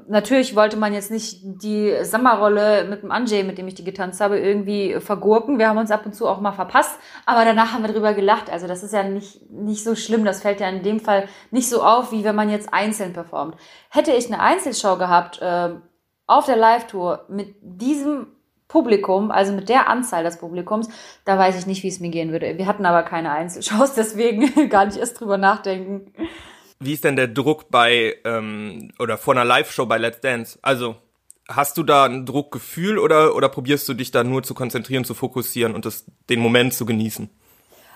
[0.07, 4.21] natürlich wollte man jetzt nicht die Sommerrolle mit dem Anjay, mit dem ich die getanzt
[4.21, 5.59] habe, irgendwie vergurken.
[5.59, 8.49] Wir haben uns ab und zu auch mal verpasst, aber danach haben wir drüber gelacht.
[8.49, 10.25] Also das ist ja nicht, nicht so schlimm.
[10.25, 13.55] Das fällt ja in dem Fall nicht so auf, wie wenn man jetzt einzeln performt.
[13.89, 15.69] Hätte ich eine Einzelshow gehabt äh,
[16.25, 18.27] auf der Live-Tour mit diesem
[18.67, 20.89] Publikum, also mit der Anzahl des Publikums,
[21.23, 22.57] da weiß ich nicht, wie es mir gehen würde.
[22.57, 26.13] Wir hatten aber keine Einzelshows, deswegen gar nicht erst drüber nachdenken.
[26.79, 30.59] Wie ist denn der Druck bei ähm, oder vor einer Live-Show bei Let's Dance?
[30.61, 30.95] Also
[31.47, 35.13] hast du da ein Druckgefühl oder oder probierst du dich da nur zu konzentrieren, zu
[35.13, 37.29] fokussieren und das, den Moment zu genießen?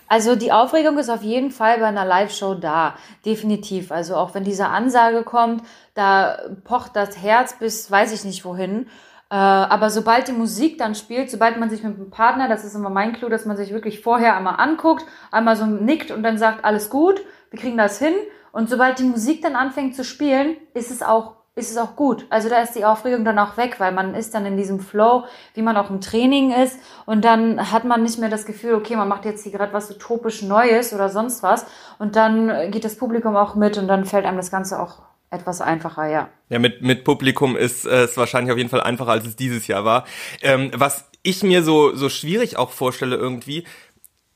[0.08, 3.92] Also die Aufregung ist auf jeden Fall bei einer Live-Show da, definitiv.
[3.92, 5.64] Also auch wenn diese Ansage kommt,
[5.94, 8.88] da pocht das Herz bis weiß ich nicht wohin.
[9.30, 12.76] Äh, aber sobald die Musik dann spielt, sobald man sich mit dem Partner, das ist
[12.76, 16.38] immer mein Clou, dass man sich wirklich vorher einmal anguckt, einmal so nickt und dann
[16.38, 18.14] sagt, alles gut, wir kriegen das hin.
[18.52, 22.26] Und sobald die Musik dann anfängt zu spielen, ist es auch ist es auch gut.
[22.30, 25.26] Also da ist die Aufregung dann auch weg, weil man ist dann in diesem Flow,
[25.54, 28.96] wie man auch im Training ist und dann hat man nicht mehr das Gefühl, okay,
[28.96, 31.66] man macht jetzt hier gerade was utopisch Neues oder sonst was
[32.00, 35.62] und dann geht das Publikum auch mit und dann fällt einem das Ganze auch etwas
[35.62, 36.30] einfacher, ja.
[36.50, 39.68] Ja, mit, mit Publikum ist äh, es wahrscheinlich auf jeden Fall einfacher, als es dieses
[39.68, 40.06] Jahr war.
[40.42, 43.66] Ähm, was ich mir so, so schwierig auch vorstelle irgendwie,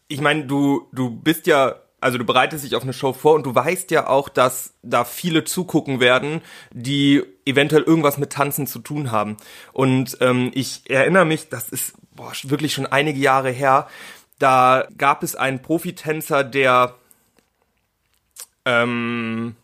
[0.07, 3.45] ich meine, du, du bist ja also du bereitest dich auf eine Show vor und
[3.45, 8.79] du weißt ja auch, dass da viele zugucken werden, die eventuell irgendwas mit Tanzen zu
[8.79, 9.37] tun haben.
[9.73, 13.87] Und ähm, ich erinnere mich, das ist boah, wirklich schon einige Jahre her,
[14.39, 16.95] da gab es einen Profitänzer, der
[18.65, 19.55] ähm,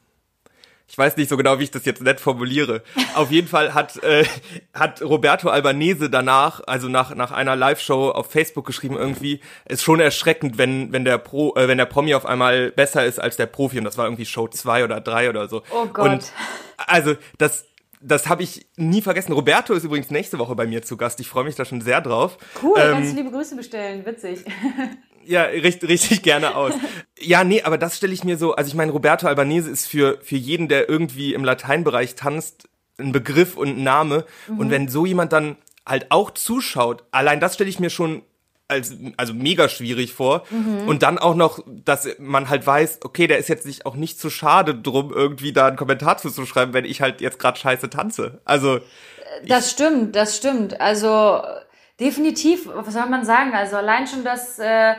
[0.92, 2.84] ich weiß nicht so genau, wie ich das jetzt nett formuliere.
[3.16, 4.26] Auf jeden Fall hat, äh,
[4.74, 10.02] hat Roberto Albanese danach, also nach, nach einer Live-Show auf Facebook geschrieben, irgendwie, ist schon
[10.02, 13.46] erschreckend, wenn, wenn der Pro, äh, wenn der Promi auf einmal besser ist als der
[13.46, 13.78] Profi.
[13.78, 15.64] Und das war irgendwie Show zwei oder drei oder so.
[15.72, 16.10] Oh Gott.
[16.10, 16.34] Und
[16.76, 17.68] also das,
[18.02, 19.32] das habe ich nie vergessen.
[19.32, 21.22] Roberto ist übrigens nächste Woche bei mir zu Gast.
[21.22, 22.38] Ich freue mich da schon sehr drauf.
[22.62, 24.06] Cool, ähm, kannst du liebe Grüße bestellen.
[24.06, 24.44] Witzig.
[25.26, 26.74] Ja, richtig, richtig gerne aus.
[27.20, 30.20] ja, nee, aber das stelle ich mir so, also ich meine, Roberto Albanese ist für,
[30.22, 34.26] für jeden, der irgendwie im Lateinbereich tanzt, ein Begriff und ein Name.
[34.48, 34.60] Mhm.
[34.60, 38.24] Und wenn so jemand dann halt auch zuschaut, allein das stelle ich mir schon
[38.68, 40.88] als also mega schwierig vor mhm.
[40.88, 44.18] und dann auch noch, dass man halt weiß, okay, der ist jetzt nicht auch nicht
[44.18, 47.90] zu schade drum irgendwie da einen Kommentar zu schreiben, wenn ich halt jetzt gerade scheiße
[47.90, 48.40] tanze.
[48.46, 48.80] Also
[49.46, 50.80] das stimmt, das stimmt.
[50.80, 51.42] Also
[52.00, 53.54] definitiv, was soll man sagen?
[53.54, 54.94] Also allein schon, dass äh,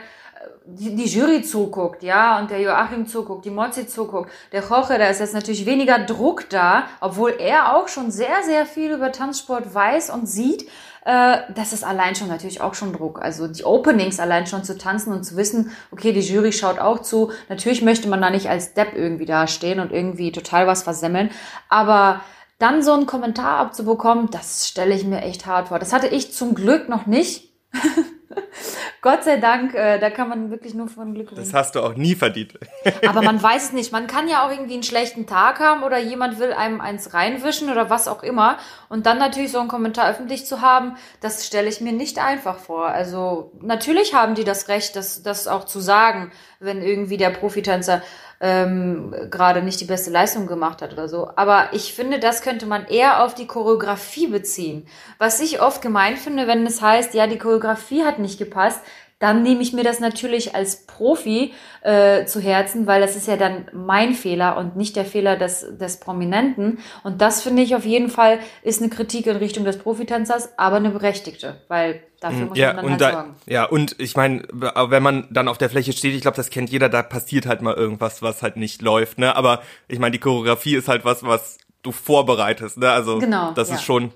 [0.65, 5.07] die, die Jury zuguckt, ja, und der Joachim zuguckt, die Mozzi zuguckt, der Koche, da
[5.07, 9.73] ist jetzt natürlich weniger Druck da, obwohl er auch schon sehr, sehr viel über Tanzsport
[9.73, 10.69] weiß und sieht.
[11.05, 13.21] Äh, das ist allein schon natürlich auch schon Druck.
[13.21, 16.99] Also die Openings allein schon zu tanzen und zu wissen, okay, die Jury schaut auch
[16.99, 17.31] zu.
[17.49, 21.29] Natürlich möchte man da nicht als Depp irgendwie dastehen und irgendwie total was versemmeln,
[21.69, 22.21] aber
[22.59, 25.79] dann so einen Kommentar abzubekommen, das stelle ich mir echt hart vor.
[25.79, 27.52] Das hatte ich zum Glück noch nicht.
[29.01, 31.41] Gott sei Dank, äh, da kann man wirklich nur von Glück reden.
[31.41, 32.57] Das hast du auch nie verdient.
[33.07, 33.91] Aber man weiß es nicht.
[33.91, 37.69] Man kann ja auch irgendwie einen schlechten Tag haben oder jemand will einem eins reinwischen
[37.69, 38.57] oder was auch immer.
[38.87, 42.57] Und dann natürlich so einen Kommentar öffentlich zu haben, das stelle ich mir nicht einfach
[42.57, 42.87] vor.
[42.87, 48.01] Also natürlich haben die das Recht, das, das auch zu sagen, wenn irgendwie der Profitänzer
[48.43, 51.29] ähm, gerade nicht die beste Leistung gemacht hat oder so.
[51.37, 54.85] Aber ich finde, das könnte man eher auf die Choreografie beziehen.
[55.17, 58.81] Was ich oft gemein finde, wenn es heißt, ja, die Choreografie hat nicht gepasst,
[59.23, 63.37] dann nehme ich mir das natürlich als Profi äh, zu Herzen, weil das ist ja
[63.37, 66.79] dann mein Fehler und nicht der Fehler des, des Prominenten.
[67.05, 70.75] Und das finde ich auf jeden Fall ist eine Kritik in Richtung des Profitänzers, aber
[70.75, 73.35] eine berechtigte, weil dafür mm, muss ja, man dann halt da, sorgen.
[73.45, 76.69] Ja, und ich meine, wenn man dann auf der Fläche steht, ich glaube, das kennt
[76.69, 79.19] jeder, da passiert halt mal irgendwas, was halt nicht läuft.
[79.19, 79.33] Ne?
[79.37, 82.77] Aber ich meine, die Choreografie ist halt was, was du vorbereitest.
[82.77, 82.91] Ne?
[82.91, 83.75] Also genau, das ja.
[83.75, 84.11] ist schon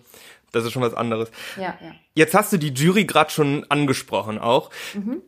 [0.51, 1.29] das ist schon was anderes.
[1.57, 1.91] Ja, ja.
[2.13, 4.69] Jetzt hast du die Jury gerade schon angesprochen auch.
[4.93, 5.21] Mhm.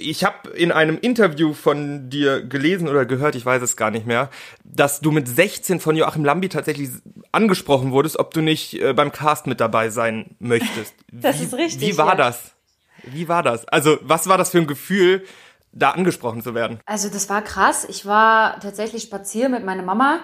[0.00, 4.04] Ich habe in einem Interview von dir gelesen oder gehört, ich weiß es gar nicht
[4.04, 4.30] mehr,
[4.64, 6.90] dass du mit 16 von Joachim Lambi tatsächlich
[7.30, 10.92] angesprochen wurdest, ob du nicht äh, beim Cast mit dabei sein möchtest.
[11.12, 11.88] das wie, ist richtig.
[11.88, 12.14] Wie war ja.
[12.16, 12.52] das?
[13.04, 13.68] Wie war das?
[13.68, 15.24] Also, was war das für ein Gefühl,
[15.70, 16.80] da angesprochen zu werden?
[16.84, 17.86] Also, das war krass.
[17.88, 20.18] Ich war tatsächlich spazieren mit meiner Mama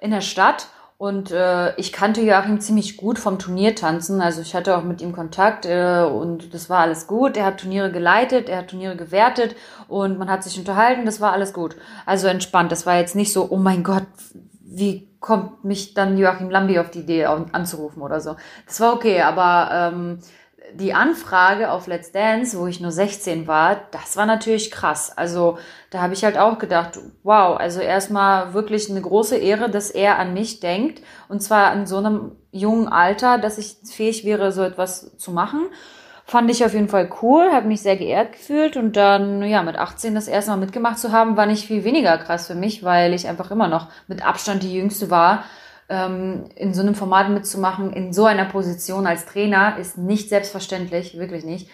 [0.00, 0.68] in der Stadt
[0.98, 4.20] und äh, ich kannte Joachim ziemlich gut vom Turniertanzen.
[4.20, 7.36] Also ich hatte auch mit ihm Kontakt äh, und das war alles gut.
[7.36, 9.54] Er hat Turniere geleitet, er hat Turniere gewertet
[9.86, 11.06] und man hat sich unterhalten.
[11.06, 11.76] Das war alles gut.
[12.04, 12.72] Also entspannt.
[12.72, 14.06] Das war jetzt nicht so, oh mein Gott,
[14.60, 18.34] wie kommt mich dann Joachim Lambi auf die Idee anzurufen oder so.
[18.66, 20.18] Das war okay, aber ähm,
[20.74, 25.10] die Anfrage auf Let's Dance, wo ich nur 16 war, das war natürlich krass.
[25.16, 25.58] Also
[25.90, 30.18] da habe ich halt auch gedacht, wow, also erstmal wirklich eine große Ehre, dass er
[30.18, 31.02] an mich denkt.
[31.28, 35.66] Und zwar in so einem jungen Alter, dass ich fähig wäre, so etwas zu machen.
[36.24, 39.78] Fand ich auf jeden Fall cool, habe mich sehr geehrt gefühlt und dann, ja, mit
[39.78, 43.14] 18 das erste Mal mitgemacht zu haben, war nicht viel weniger krass für mich, weil
[43.14, 45.44] ich einfach immer noch mit Abstand die Jüngste war
[45.90, 51.44] in so einem Format mitzumachen, in so einer Position als Trainer, ist nicht selbstverständlich, wirklich
[51.44, 51.70] nicht.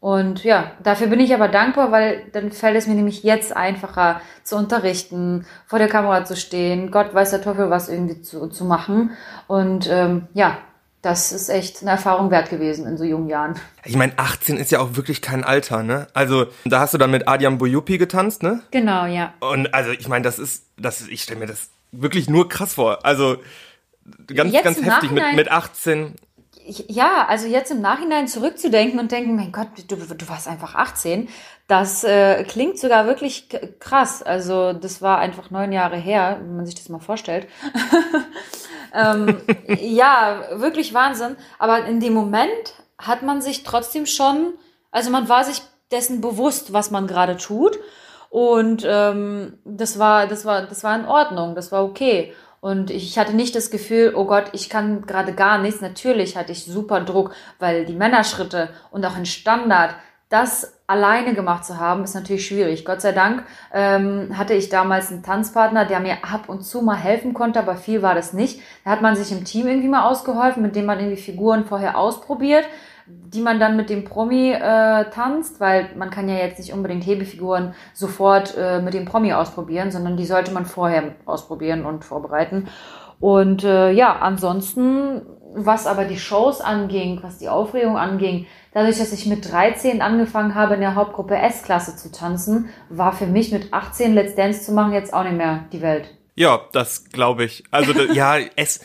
[0.00, 4.20] Und ja, dafür bin ich aber dankbar, weil dann fällt es mir nämlich jetzt einfacher
[4.42, 8.66] zu unterrichten, vor der Kamera zu stehen, Gott weiß der Teufel was irgendwie zu, zu
[8.66, 9.12] machen.
[9.46, 10.58] Und ähm, ja,
[11.00, 13.54] das ist echt eine Erfahrung wert gewesen in so jungen Jahren.
[13.84, 16.06] Ich meine, 18 ist ja auch wirklich kein Alter, ne?
[16.12, 18.60] Also, da hast du dann mit Adiam Boyupi getanzt, ne?
[18.72, 19.32] Genau, ja.
[19.40, 23.04] Und also, ich meine, das ist, das, ich stelle mir das wirklich nur krass vor.
[23.04, 23.36] Also
[24.26, 26.14] ganz, jetzt ganz heftig mit, mit 18.
[26.66, 31.28] Ja, also jetzt im Nachhinein zurückzudenken und denken, mein Gott, du, du warst einfach 18,
[31.66, 33.48] das äh, klingt sogar wirklich
[33.80, 34.22] krass.
[34.22, 37.48] Also das war einfach neun Jahre her, wenn man sich das mal vorstellt.
[38.94, 39.40] ähm,
[39.78, 41.36] ja, wirklich Wahnsinn.
[41.58, 44.54] Aber in dem Moment hat man sich trotzdem schon,
[44.90, 47.78] also man war sich dessen bewusst, was man gerade tut.
[48.34, 52.34] Und ähm, das war, das war, das war in Ordnung, das war okay.
[52.60, 55.80] Und ich hatte nicht das Gefühl, oh Gott, ich kann gerade gar nichts.
[55.80, 59.94] Natürlich hatte ich super Druck, weil die Männerschritte und auch ein Standard,
[60.30, 62.84] das alleine gemacht zu haben, ist natürlich schwierig.
[62.84, 66.96] Gott sei Dank ähm, hatte ich damals einen Tanzpartner, der mir ab und zu mal
[66.96, 68.60] helfen konnte, aber viel war das nicht.
[68.84, 71.96] Da hat man sich im Team irgendwie mal ausgeholfen, mit dem man irgendwie Figuren vorher
[71.96, 72.64] ausprobiert
[73.06, 77.06] die man dann mit dem Promi äh, tanzt, weil man kann ja jetzt nicht unbedingt
[77.06, 82.68] Hebefiguren sofort äh, mit dem Promi ausprobieren, sondern die sollte man vorher ausprobieren und vorbereiten.
[83.20, 85.22] Und äh, ja, ansonsten,
[85.54, 90.54] was aber die Shows anging, was die Aufregung anging, dadurch, dass ich mit 13 angefangen
[90.54, 94.72] habe, in der Hauptgruppe S-Klasse zu tanzen, war für mich mit 18 Let's Dance zu
[94.72, 96.08] machen jetzt auch nicht mehr die Welt.
[96.36, 97.64] Ja, das glaube ich.
[97.70, 98.80] Also ja, S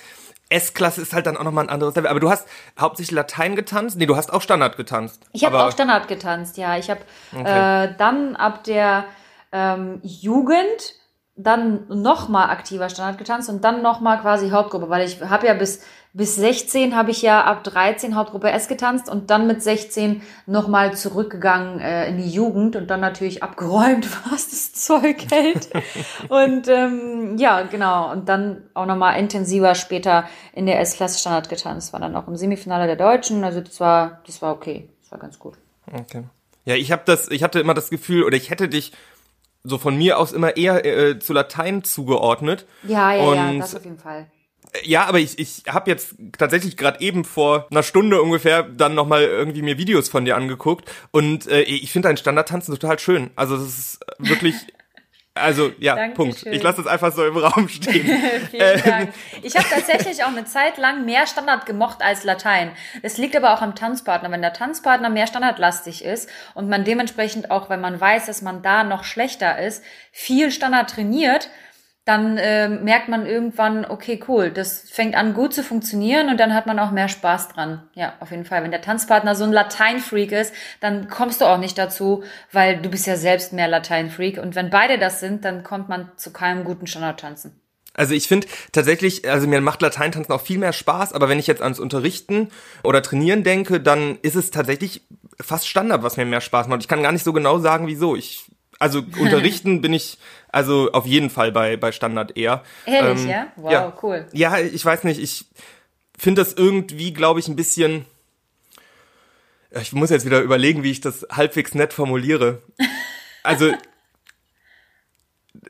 [0.49, 2.09] S-Klasse ist halt dann auch nochmal ein anderes Level.
[2.09, 2.47] Aber du hast
[2.79, 3.97] hauptsächlich Latein getanzt?
[3.97, 5.27] Nee, du hast auch Standard getanzt.
[5.31, 6.77] Ich habe auch Standard getanzt, ja.
[6.77, 7.01] Ich habe
[7.33, 7.85] okay.
[7.85, 9.05] äh, dann ab der
[9.51, 10.95] ähm, Jugend
[11.35, 15.81] dann nochmal aktiver Standard getanzt und dann nochmal quasi Hauptgruppe, weil ich habe ja bis
[16.19, 20.93] bis 16 habe ich ja ab 13 Hauptgruppe S getanzt und dann mit 16 nochmal
[20.93, 25.69] zurückgegangen äh, in die Jugend und dann natürlich abgeräumt, was das Zeug hält.
[26.27, 28.11] und ähm, ja, genau.
[28.11, 31.93] Und dann auch nochmal intensiver später in der S-Klasse Standard getanzt.
[31.93, 33.45] War dann auch im Semifinale der Deutschen.
[33.45, 34.89] Also das war, das war okay.
[35.01, 35.53] Das war ganz gut.
[35.89, 36.25] Okay.
[36.65, 38.91] Ja, ich habe das, ich hatte immer das Gefühl, oder ich hätte dich
[39.63, 42.65] so von mir aus immer eher äh, zu Latein zugeordnet.
[42.83, 44.27] Ja, ja, und, ja, das auf jeden Fall.
[44.83, 49.23] Ja, aber ich, ich habe jetzt tatsächlich gerade eben vor einer Stunde ungefähr dann nochmal
[49.23, 53.31] irgendwie mir Videos von dir angeguckt und äh, ich finde dein Standardtanzen total schön.
[53.35, 54.55] Also das ist wirklich
[55.33, 56.15] Also ja, Dankeschön.
[56.15, 56.45] Punkt.
[56.45, 58.05] Ich lasse das einfach so im Raum stehen.
[58.51, 59.13] Vielen Dank.
[59.41, 62.71] Ich habe tatsächlich auch eine Zeit lang mehr Standard gemocht als Latein.
[63.01, 64.31] Es liegt aber auch am Tanzpartner.
[64.31, 68.61] Wenn der Tanzpartner mehr standardlastig ist und man dementsprechend auch, wenn man weiß, dass man
[68.61, 71.49] da noch schlechter ist, viel Standard trainiert,
[72.09, 76.55] dann äh, merkt man irgendwann, okay, cool, das fängt an gut zu funktionieren und dann
[76.55, 77.83] hat man auch mehr Spaß dran.
[77.93, 78.63] Ja, auf jeden Fall.
[78.63, 82.89] Wenn der Tanzpartner so ein Latein-Freak ist, dann kommst du auch nicht dazu, weil du
[82.89, 84.39] bist ja selbst mehr Latein-Freak.
[84.39, 87.61] Und wenn beide das sind, dann kommt man zu keinem guten Standardtanzen.
[87.93, 91.45] Also ich finde tatsächlich, also mir macht Lateintanzen auch viel mehr Spaß, aber wenn ich
[91.45, 92.49] jetzt ans Unterrichten
[92.83, 95.03] oder Trainieren denke, dann ist es tatsächlich
[95.39, 96.81] fast Standard, was mir mehr Spaß macht.
[96.81, 98.15] Ich kann gar nicht so genau sagen, wieso.
[98.15, 98.48] Ich
[98.79, 100.17] also unterrichten bin ich
[100.51, 102.63] also auf jeden Fall bei, bei Standard eher.
[102.85, 103.47] Ehrlich, ähm, ja?
[103.55, 103.97] Wow, ja.
[104.01, 104.27] cool.
[104.31, 105.45] Ja, ich weiß nicht, ich
[106.17, 108.05] finde das irgendwie, glaube ich, ein bisschen.
[109.79, 112.61] Ich muss jetzt wieder überlegen, wie ich das halbwegs nett formuliere.
[113.41, 113.73] Also,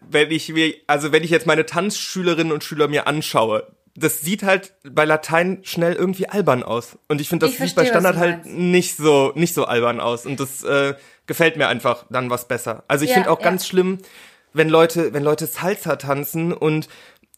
[0.02, 4.42] wenn ich mir, also wenn ich jetzt meine Tanzschülerinnen und Schüler mir anschaue, das sieht
[4.42, 6.98] halt bei Latein schnell irgendwie albern aus.
[7.08, 10.00] Und ich finde, das ich sieht verstehe, bei Standard halt nicht so, nicht so albern
[10.00, 10.26] aus.
[10.26, 10.96] Und das äh,
[11.30, 12.84] gefällt mir einfach dann was besser.
[12.88, 13.46] Also ich ja, finde auch ja.
[13.46, 14.00] ganz schlimm,
[14.52, 16.90] wenn Leute, wenn Leute Salsa tanzen und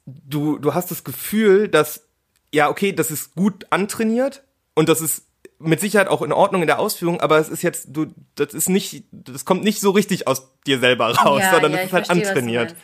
[0.06, 2.08] du, du hast das Gefühl, dass,
[2.54, 4.43] ja, okay, das ist gut antrainiert
[4.75, 5.27] und das ist
[5.60, 8.69] mit Sicherheit auch in Ordnung in der Ausführung, aber es ist jetzt, du, das ist
[8.69, 12.08] nicht, das kommt nicht so richtig aus dir selber raus, ja, sondern es ist halt
[12.08, 12.75] verstehe, antrainiert.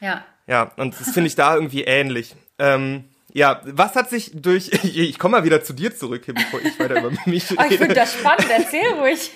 [0.00, 0.24] Ja.
[0.48, 2.34] Ja, und das finde ich da irgendwie ähnlich.
[2.58, 4.70] Ähm, ja, was hat sich durch.
[4.82, 7.62] Ich, komme mal wieder zu dir zurück, bevor ich weiter über mich rede.
[7.62, 9.30] Oh, ich finde das spannend, erzähl ruhig.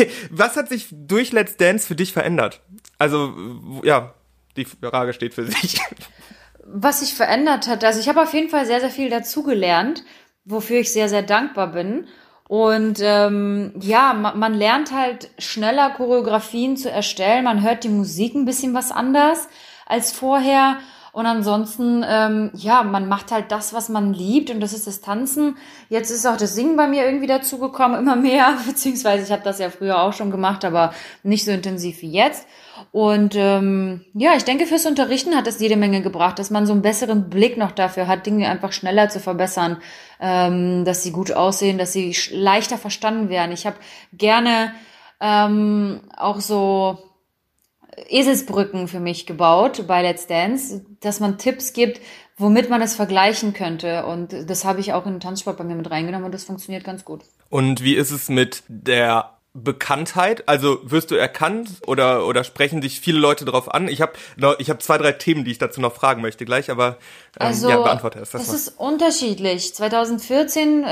[0.30, 2.60] was hat sich durch Let's Dance für dich verändert?
[2.98, 3.34] Also,
[3.82, 4.14] ja,
[4.56, 5.80] die Frage steht für sich.
[6.64, 10.04] Was sich verändert hat, also ich habe auf jeden Fall sehr, sehr viel dazugelernt,
[10.44, 12.08] wofür ich sehr, sehr dankbar bin.
[12.48, 17.44] Und ähm, ja, man, man lernt halt schneller Choreografien zu erstellen.
[17.44, 19.48] Man hört die Musik ein bisschen was anders
[19.84, 20.78] als vorher.
[21.16, 25.00] Und ansonsten, ähm, ja, man macht halt das, was man liebt und das ist das
[25.00, 25.56] Tanzen.
[25.88, 29.58] Jetzt ist auch das Singen bei mir irgendwie dazugekommen, immer mehr, beziehungsweise ich habe das
[29.58, 32.46] ja früher auch schon gemacht, aber nicht so intensiv wie jetzt.
[32.92, 36.74] Und ähm, ja, ich denke, fürs Unterrichten hat es jede Menge gebracht, dass man so
[36.74, 39.78] einen besseren Blick noch dafür hat, Dinge einfach schneller zu verbessern,
[40.20, 43.52] ähm, dass sie gut aussehen, dass sie leichter verstanden werden.
[43.52, 43.76] Ich habe
[44.12, 44.74] gerne
[45.22, 46.98] ähm, auch so
[48.08, 52.00] Eselsbrücken für mich gebaut bei Let's Dance, dass man Tipps gibt,
[52.36, 54.06] womit man es vergleichen könnte.
[54.06, 56.84] Und das habe ich auch in den Tanzsport bei mir mit reingenommen und das funktioniert
[56.84, 57.22] ganz gut.
[57.48, 60.48] Und wie ist es mit der Bekanntheit?
[60.48, 63.88] Also wirst du erkannt oder oder sprechen dich viele Leute darauf an?
[63.88, 64.12] Ich habe
[64.58, 66.98] ich habe zwei drei Themen, die ich dazu noch fragen möchte gleich, aber
[67.40, 68.46] ähm, also, ja, beantworte erst das.
[68.46, 69.74] Das ist unterschiedlich.
[69.74, 70.86] 2014, äh,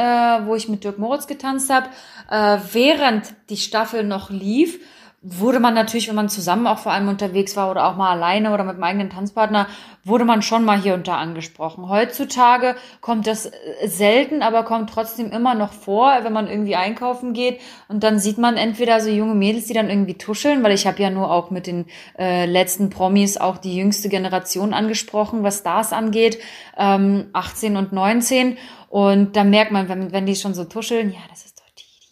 [0.46, 1.88] wo ich mit Dirk Moritz getanzt habe,
[2.30, 4.80] äh, während die Staffel noch lief,
[5.26, 8.52] wurde man natürlich, wenn man zusammen auch vor allem unterwegs war oder auch mal alleine
[8.52, 9.68] oder mit einem eigenen Tanzpartner,
[10.04, 11.88] wurde man schon mal hier und da angesprochen.
[11.88, 13.52] Heutzutage kommt das äh,
[13.86, 17.58] selten, aber kommt trotzdem immer noch vor, wenn man irgendwie einkaufen geht
[17.88, 21.02] und dann sieht man entweder so junge Mädels, die dann irgendwie tuscheln, weil ich habe
[21.02, 21.86] ja nur auch mit den
[22.18, 26.38] äh, letzten Promis auch die jüngste Generation angesprochen, was Stars angeht,
[26.76, 28.58] ähm, 18 und 19
[28.90, 31.53] und da merkt man, wenn, wenn die schon so tuscheln, ja, das ist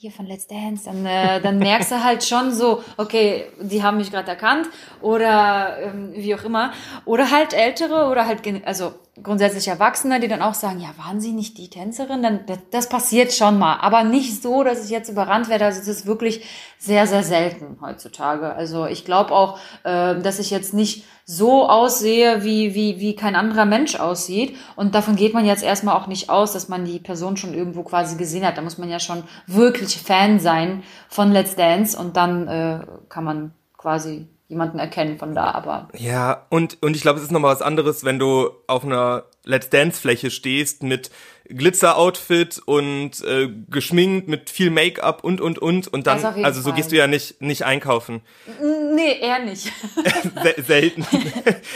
[0.02, 3.98] hier von Let's Dance, dann, äh, dann merkst du halt schon so, okay, die haben
[3.98, 4.66] mich gerade erkannt
[5.00, 6.72] oder ähm, wie auch immer.
[7.04, 11.30] Oder halt Ältere oder halt, also grundsätzlich Erwachsene, die dann auch sagen, ja, waren Sie
[11.30, 12.20] nicht die Tänzerin?
[12.20, 15.66] Dann, das, das passiert schon mal, aber nicht so, dass ich jetzt überrannt werde.
[15.66, 16.44] Also es ist wirklich
[16.82, 18.52] sehr, sehr selten heutzutage.
[18.52, 23.36] Also ich glaube auch, äh, dass ich jetzt nicht so aussehe, wie, wie, wie kein
[23.36, 24.56] anderer Mensch aussieht.
[24.74, 27.84] Und davon geht man jetzt erstmal auch nicht aus, dass man die Person schon irgendwo
[27.84, 28.58] quasi gesehen hat.
[28.58, 33.22] Da muss man ja schon wirklich Fan sein von Let's Dance und dann äh, kann
[33.22, 35.88] man quasi jemanden erkennen von da, aber.
[35.96, 39.70] Ja, und, und ich glaube, es ist nochmal was anderes, wenn du auf einer Let's
[39.70, 41.10] Dance Fläche stehst mit
[41.48, 46.76] Glitzer-Outfit und äh, geschminkt mit viel Make-up und und und und dann also so Fall.
[46.76, 48.22] gehst du ja nicht nicht einkaufen.
[48.60, 49.72] Nee, eher nicht.
[50.66, 51.06] Selten.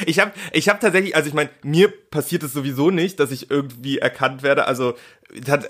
[0.06, 3.50] Ich habe ich habe tatsächlich, also ich meine, mir passiert es sowieso nicht, dass ich
[3.50, 4.94] irgendwie erkannt werde, also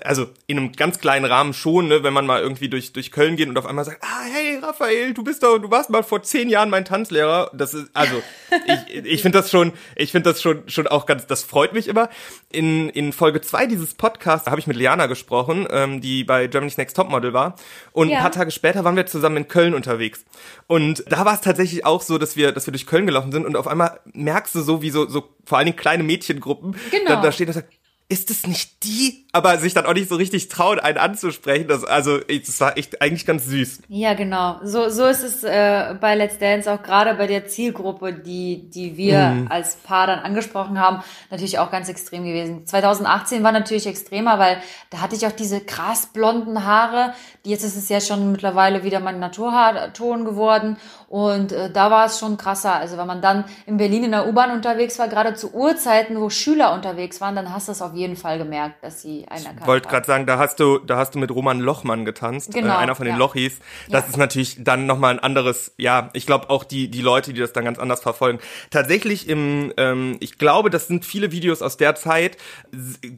[0.03, 3.35] also in einem ganz kleinen Rahmen schon, ne, wenn man mal irgendwie durch durch Köln
[3.35, 6.21] geht und auf einmal sagt, ah hey Raphael, du bist doch, du warst mal vor
[6.21, 7.49] zehn Jahren mein Tanzlehrer.
[7.53, 8.21] Das ist also
[8.67, 11.86] ich ich finde das schon, ich finde das schon schon auch ganz, das freut mich
[11.87, 12.09] immer.
[12.49, 16.77] In in Folge zwei dieses Podcasts habe ich mit Liana gesprochen, ähm, die bei Germany's
[16.77, 17.55] Next Topmodel war
[17.91, 18.17] und ja.
[18.17, 20.25] ein paar Tage später waren wir zusammen in Köln unterwegs
[20.67, 23.45] und da war es tatsächlich auch so, dass wir dass wir durch Köln gelaufen sind
[23.45, 27.15] und auf einmal merkst du so wie so so vor allen Dingen kleine Mädchengruppen genau.
[27.15, 27.73] da, da steht und sagt
[28.09, 29.25] ist es nicht die?
[29.33, 31.67] Aber sich dann auch nicht so richtig trauen, einen anzusprechen.
[31.67, 33.81] Das, also, das war echt eigentlich ganz süß.
[33.89, 34.59] Ja, genau.
[34.63, 38.95] So, so ist es äh, bei Let's Dance auch gerade bei der Zielgruppe, die, die
[38.95, 39.47] wir mhm.
[39.49, 42.65] als Paar dann angesprochen haben, natürlich auch ganz extrem gewesen.
[42.65, 47.13] 2018 war natürlich extremer, weil da hatte ich auch diese krass blonden Haare.
[47.43, 50.77] Jetzt ist es ja schon mittlerweile wieder mein Naturhaarton geworden.
[51.07, 52.75] Und äh, da war es schon krasser.
[52.75, 56.29] Also wenn man dann in Berlin in der U-Bahn unterwegs war, gerade zu Uhrzeiten, wo
[56.29, 59.61] Schüler unterwegs waren, dann hast du es auf jeden Fall gemerkt, dass sie einen erkannt
[59.61, 62.61] Ich wollte gerade sagen, da hast du, da hast du mit Roman Lochmann getanzt, äh,
[62.61, 63.19] genau, äh, einer von den ja.
[63.19, 63.59] Lochis.
[63.89, 64.09] Das ja.
[64.09, 67.53] ist natürlich dann nochmal ein anderes, ja, ich glaube auch die, die Leute, die das
[67.53, 68.39] dann ganz anders verfolgen.
[68.69, 72.37] Tatsächlich im, ähm, ich glaube, das sind viele Videos aus der Zeit,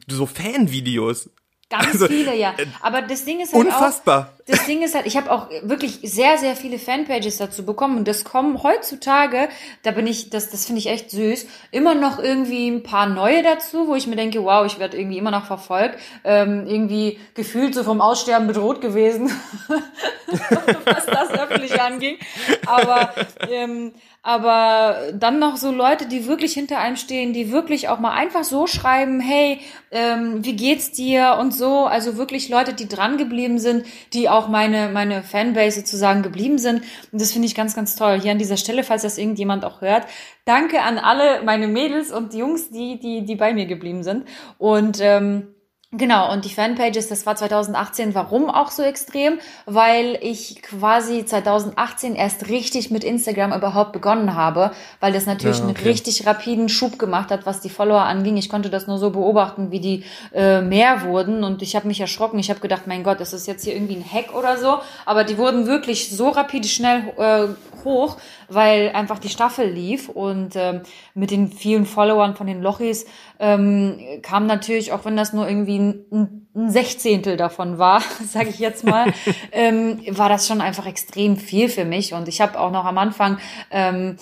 [0.06, 1.30] so Fanvideos,
[1.70, 2.50] Ganz also, viele, ja.
[2.56, 4.32] Äh, Aber das Ding ist halt unfassbar.
[4.34, 7.98] Auch, das Ding ist halt, ich habe auch wirklich sehr, sehr viele Fanpages dazu bekommen
[7.98, 9.48] und das kommen heutzutage,
[9.84, 13.44] da bin ich, das, das finde ich echt süß, immer noch irgendwie ein paar neue
[13.44, 17.76] dazu, wo ich mir denke, wow, ich werde irgendwie immer noch verfolgt, ähm, irgendwie gefühlt
[17.76, 19.30] so vom Aussterben bedroht gewesen,
[20.84, 22.18] was das öffentlich anging.
[22.66, 23.14] Aber
[23.48, 23.92] ähm,
[24.22, 28.44] aber dann noch so Leute, die wirklich hinter einem stehen, die wirklich auch mal einfach
[28.44, 29.60] so schreiben, hey,
[29.90, 31.38] ähm, wie geht's dir?
[31.40, 36.22] Und so, also wirklich Leute, die dran geblieben sind, die auch meine meine Fanbase sozusagen
[36.22, 36.82] geblieben sind.
[37.12, 38.20] Und das finde ich ganz ganz toll.
[38.20, 40.06] Hier an dieser Stelle, falls das irgendjemand auch hört,
[40.44, 44.26] danke an alle meine Mädels und Jungs, die die die bei mir geblieben sind.
[44.58, 45.54] Und ähm,
[45.92, 48.14] Genau, und die Fanpages, das war 2018.
[48.14, 49.40] Warum auch so extrem?
[49.66, 54.70] Weil ich quasi 2018 erst richtig mit Instagram überhaupt begonnen habe,
[55.00, 55.76] weil das natürlich ja, okay.
[55.76, 58.36] einen richtig rapiden Schub gemacht hat, was die Follower anging.
[58.36, 62.00] Ich konnte das nur so beobachten, wie die äh, mehr wurden und ich habe mich
[62.00, 62.38] erschrocken.
[62.38, 64.78] Ich habe gedacht, mein Gott, das ist jetzt hier irgendwie ein Hack oder so.
[65.06, 67.48] Aber die wurden wirklich so rapide schnell äh,
[67.84, 68.16] hoch,
[68.48, 70.82] weil einfach die Staffel lief und ähm,
[71.14, 73.06] mit den vielen Followern von den Lochis
[73.38, 78.58] ähm, kam natürlich, auch wenn das nur irgendwie ein, ein Sechzehntel davon war, sage ich
[78.58, 79.12] jetzt mal,
[79.52, 82.14] ähm, war das schon einfach extrem viel für mich.
[82.14, 83.38] Und ich habe auch noch am Anfang
[83.70, 84.16] ähm,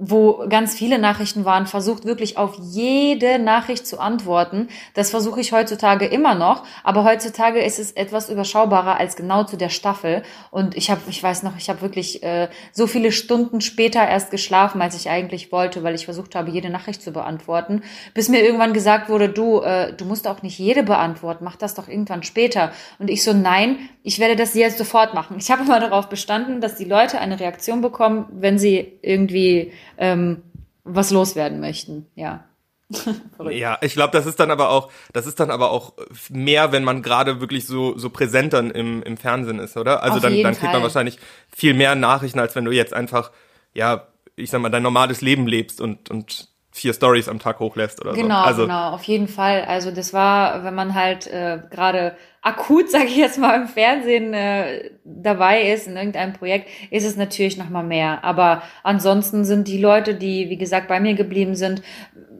[0.00, 4.68] wo ganz viele Nachrichten waren, versucht wirklich auf jede Nachricht zu antworten.
[4.94, 9.56] Das versuche ich heutzutage immer noch, aber heutzutage ist es etwas überschaubarer als genau zu
[9.56, 10.22] der Staffel.
[10.52, 14.30] Und ich habe, ich weiß noch, ich habe wirklich äh, so viele Stunden später erst
[14.30, 17.82] geschlafen, als ich eigentlich wollte, weil ich versucht habe, jede Nachricht zu beantworten,
[18.14, 21.74] bis mir irgendwann gesagt wurde, du, äh, du musst auch nicht jede beantworten, mach das
[21.74, 22.70] doch irgendwann später.
[23.00, 25.38] Und ich so, nein, ich werde das jetzt sofort machen.
[25.40, 30.42] Ich habe immer darauf bestanden, dass die Leute eine Reaktion bekommen, wenn sie irgendwie ähm,
[30.84, 32.06] was loswerden möchten.
[32.14, 32.44] Ja.
[33.50, 35.92] ja, ich glaube, das ist dann aber auch, das ist dann aber auch
[36.30, 40.02] mehr, wenn man gerade wirklich so so präsent dann im, im Fernsehen ist, oder?
[40.02, 41.18] Also Auf dann, dann kriegt man wahrscheinlich
[41.54, 43.30] viel mehr Nachrichten, als wenn du jetzt einfach,
[43.74, 48.00] ja, ich sag mal, dein normales Leben lebst und und vier Stories am Tag hochlässt
[48.00, 48.46] oder genau, so.
[48.46, 49.64] Also, genau, auf jeden Fall.
[49.64, 54.32] Also das war, wenn man halt äh, gerade akut, sage ich jetzt mal, im Fernsehen
[54.32, 58.24] äh, dabei ist in irgendeinem Projekt, ist es natürlich noch mal mehr.
[58.24, 61.82] Aber ansonsten sind die Leute, die wie gesagt bei mir geblieben sind,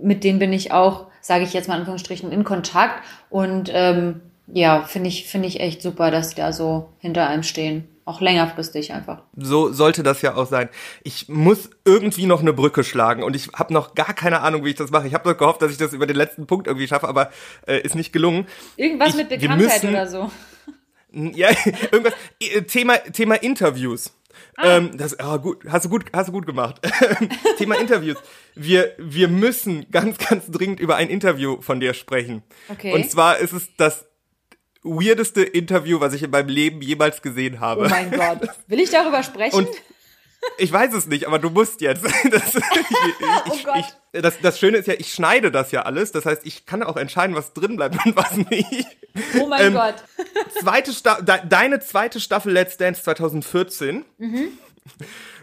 [0.00, 4.20] mit denen bin ich auch, sage ich jetzt mal in Anführungsstrichen, in Kontakt und ähm,
[4.50, 8.20] ja, finde ich finde ich echt super, dass die da so hinter einem stehen auch
[8.20, 9.22] längerfristig einfach.
[9.36, 10.68] So sollte das ja auch sein.
[11.04, 14.70] Ich muss irgendwie noch eine Brücke schlagen und ich habe noch gar keine Ahnung, wie
[14.70, 15.06] ich das mache.
[15.06, 17.30] Ich habe noch gehofft, dass ich das über den letzten Punkt irgendwie schaffe, aber
[17.66, 18.46] äh, ist nicht gelungen.
[18.76, 20.30] Irgendwas ich, mit Bekanntheit müssen, oder so.
[21.12, 21.48] Ja,
[21.92, 22.14] irgendwas.
[22.40, 24.12] Äh, Thema, Thema Interviews.
[24.56, 24.76] Ah.
[24.76, 26.80] Ähm, das, oh, gut, hast du gut, hast du gut gemacht.
[27.58, 28.18] Thema Interviews.
[28.54, 32.42] Wir, wir müssen ganz, ganz dringend über ein Interview von dir sprechen.
[32.68, 32.92] Okay.
[32.92, 34.07] Und zwar ist es das
[34.82, 37.86] weirdeste Interview, was ich in meinem Leben jemals gesehen habe.
[37.86, 38.40] Oh mein Gott.
[38.66, 39.56] Will ich darüber sprechen?
[39.56, 39.68] Und
[40.56, 42.04] ich weiß es nicht, aber du musst jetzt.
[42.30, 42.62] Das, ich,
[43.46, 43.84] oh Gott.
[44.12, 46.12] Ich, das, das Schöne ist ja, ich schneide das ja alles.
[46.12, 48.86] Das heißt, ich kann auch entscheiden, was drin bleibt und was nicht.
[49.40, 49.94] Oh mein ähm, Gott.
[50.60, 54.04] Zweite Sta de, deine zweite Staffel Let's Dance 2014.
[54.18, 54.58] Mhm.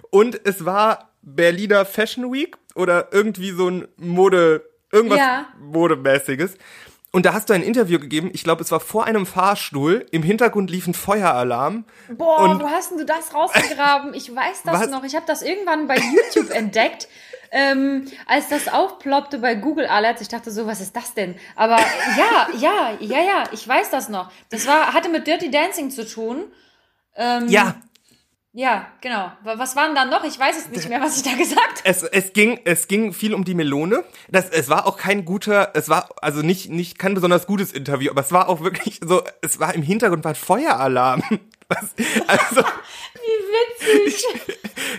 [0.09, 5.47] Und es war Berliner Fashion Week oder irgendwie so ein Mode, irgendwas ja.
[5.59, 6.57] Modemäßiges.
[7.15, 10.21] Und da hast du ein Interview gegeben, ich glaube, es war vor einem Fahrstuhl, im
[10.21, 11.85] Hintergrund lief ein Feueralarm.
[12.09, 14.13] Boah, und wo hast denn du das rausgegraben?
[14.13, 14.89] Ich weiß das was?
[14.89, 15.05] noch.
[15.05, 17.07] Ich habe das irgendwann bei YouTube entdeckt.
[17.51, 21.35] Ähm, als das aufploppte bei Google Alerts, ich dachte so, was ist das denn?
[21.55, 21.77] Aber
[22.17, 24.29] ja, ja, ja, ja, ich weiß das noch.
[24.49, 26.51] Das war, hatte mit Dirty Dancing zu tun.
[27.15, 27.75] Ähm, ja,
[28.57, 29.33] ja, genau.
[29.43, 30.23] Was waren dann noch?
[30.23, 31.81] Ich weiß es nicht mehr, was ich da gesagt habe.
[31.83, 34.05] Es, es ging, es ging viel um die Melone.
[34.29, 38.11] Das, es war auch kein guter, es war also nicht, nicht kein besonders gutes Interview,
[38.11, 41.21] aber es war auch wirklich so, es war im Hintergrund war ein Feueralarm.
[41.67, 41.95] Was,
[42.27, 42.61] also,
[43.15, 44.23] Wie witzig.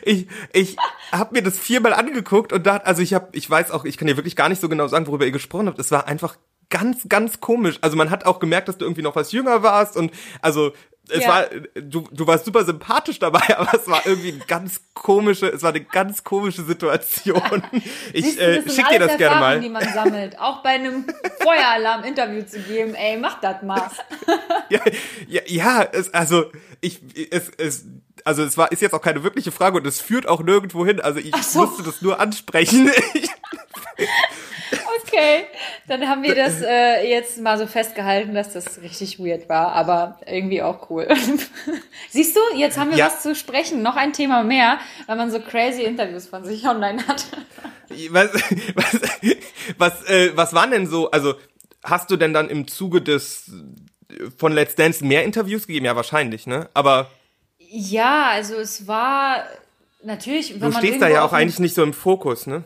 [0.03, 0.77] Ich, ich, ich
[1.11, 4.07] habe mir das viermal angeguckt und da, also ich habe, ich weiß auch, ich kann
[4.07, 5.79] dir wirklich gar nicht so genau sagen, worüber ihr gesprochen habt.
[5.79, 6.37] Es war einfach
[6.69, 7.79] ganz, ganz komisch.
[7.81, 10.11] Also man hat auch gemerkt, dass du irgendwie noch was jünger warst und
[10.43, 10.73] also
[11.09, 11.29] es ja.
[11.29, 15.63] war, du, du warst super sympathisch dabei, aber es war irgendwie eine ganz komische, es
[15.63, 17.63] war eine ganz komische Situation.
[18.13, 19.61] Ich äh, schick dir das gerne mal.
[19.61, 21.05] die man sammelt, auch bei einem
[21.43, 22.95] Feueralarm Interview zu geben.
[22.95, 23.91] Ey, mach das mal.
[24.71, 24.81] ja,
[25.29, 26.51] ja, ja es, also
[26.81, 27.01] ich,
[27.31, 27.85] es, es,
[28.25, 31.01] also es war, ist jetzt auch keine wirkliche Frage und es führt auch nirgendwo hin.
[31.01, 31.61] Also ich so.
[31.61, 32.91] musste das nur ansprechen.
[35.17, 35.47] Okay,
[35.89, 40.21] dann haben wir das äh, jetzt mal so festgehalten, dass das richtig weird war, aber
[40.27, 41.09] irgendwie auch cool.
[42.11, 43.07] Siehst du, jetzt haben wir ja.
[43.07, 47.07] was zu sprechen, noch ein Thema mehr, weil man so crazy Interviews von sich online
[47.07, 47.27] hat.
[48.11, 48.31] Was,
[48.75, 49.01] was,
[49.79, 51.35] was, äh, was waren denn so, also
[51.85, 53.53] hast du denn dann im Zuge des
[54.37, 55.87] von Let's Dance mehr Interviews gegeben?
[55.87, 56.69] Ja, wahrscheinlich, ne?
[56.75, 57.09] Aber
[57.61, 59.45] ja, also es war
[60.03, 62.65] natürlich, wenn du man stehst da ja auch eigentlich nicht so im Fokus, ne?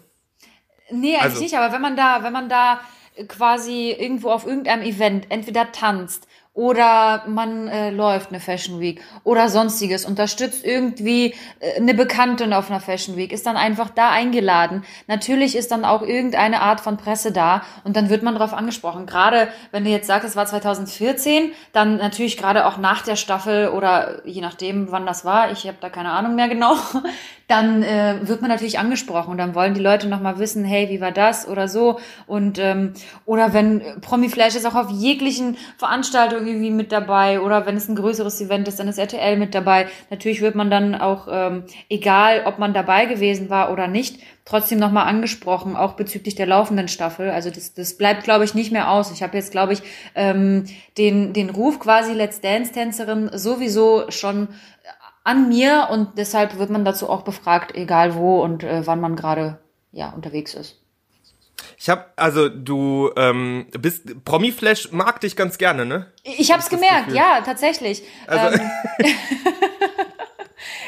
[0.90, 2.80] Nee, eigentlich also, nicht, aber wenn man da, wenn man da
[3.28, 9.48] quasi irgendwo auf irgendeinem Event entweder tanzt oder man äh, läuft eine Fashion Week oder
[9.48, 14.84] sonstiges, unterstützt irgendwie äh, eine Bekannte auf einer Fashion Week, ist dann einfach da eingeladen.
[15.06, 19.06] Natürlich ist dann auch irgendeine Art von Presse da und dann wird man darauf angesprochen.
[19.06, 23.68] Gerade wenn du jetzt sagst, es war 2014, dann natürlich gerade auch nach der Staffel
[23.68, 26.74] oder je nachdem, wann das war, ich habe da keine Ahnung mehr genau,
[27.50, 31.00] dann äh, wird man natürlich angesprochen und dann wollen die Leute nochmal wissen, hey, wie
[31.00, 32.92] war das oder so und ähm,
[33.26, 37.88] oder wenn Promi Flash ist auch auf jeglichen Veranstaltungen irgendwie mit dabei oder wenn es
[37.88, 39.88] ein größeres Event ist, dann ist RTL mit dabei.
[40.10, 44.78] Natürlich wird man dann auch, ähm, egal ob man dabei gewesen war oder nicht, trotzdem
[44.78, 47.30] nochmal angesprochen, auch bezüglich der laufenden Staffel.
[47.30, 49.12] Also das, das bleibt, glaube ich, nicht mehr aus.
[49.12, 49.82] Ich habe jetzt, glaube ich,
[50.14, 50.64] ähm,
[50.98, 54.48] den, den Ruf quasi Let's Dance-Tänzerin sowieso schon
[55.30, 59.14] an mir und deshalb wird man dazu auch befragt, egal wo und äh, wann man
[59.14, 59.60] gerade
[59.92, 60.76] ja unterwegs ist.
[61.78, 66.06] Ich habe also du ähm, bist Promiflash mag dich ganz gerne, ne?
[66.24, 68.02] Ich habe es gemerkt, ja, tatsächlich.
[68.26, 68.70] Also ähm,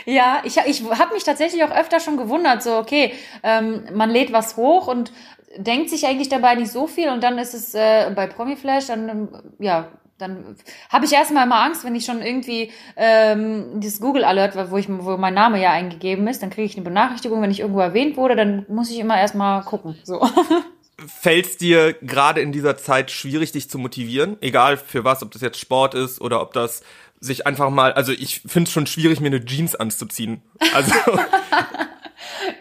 [0.07, 3.15] ja, ich, ich habe mich tatsächlich auch öfter schon gewundert, so okay,
[3.45, 5.13] ähm, man lädt was hoch und
[5.57, 9.09] denkt sich eigentlich dabei nicht so viel und dann ist es äh, bei Promiflash dann
[9.09, 9.29] ähm,
[9.61, 9.89] ja
[10.19, 10.57] dann
[10.89, 14.89] habe ich erstmal immer Angst, wenn ich schon irgendwie ähm, dieses Google Alert, wo ich
[14.89, 18.17] wo mein Name ja eingegeben ist, dann kriege ich eine Benachrichtigung, wenn ich irgendwo erwähnt
[18.17, 19.97] wurde, dann muss ich immer erstmal gucken.
[20.05, 20.27] So.
[21.07, 24.37] Fällt es dir gerade in dieser Zeit schwierig, dich zu motivieren?
[24.41, 26.83] Egal für was, ob das jetzt Sport ist oder ob das
[27.19, 30.43] sich einfach mal, also ich finde es schon schwierig, mir eine Jeans anzuziehen.
[30.75, 30.93] Also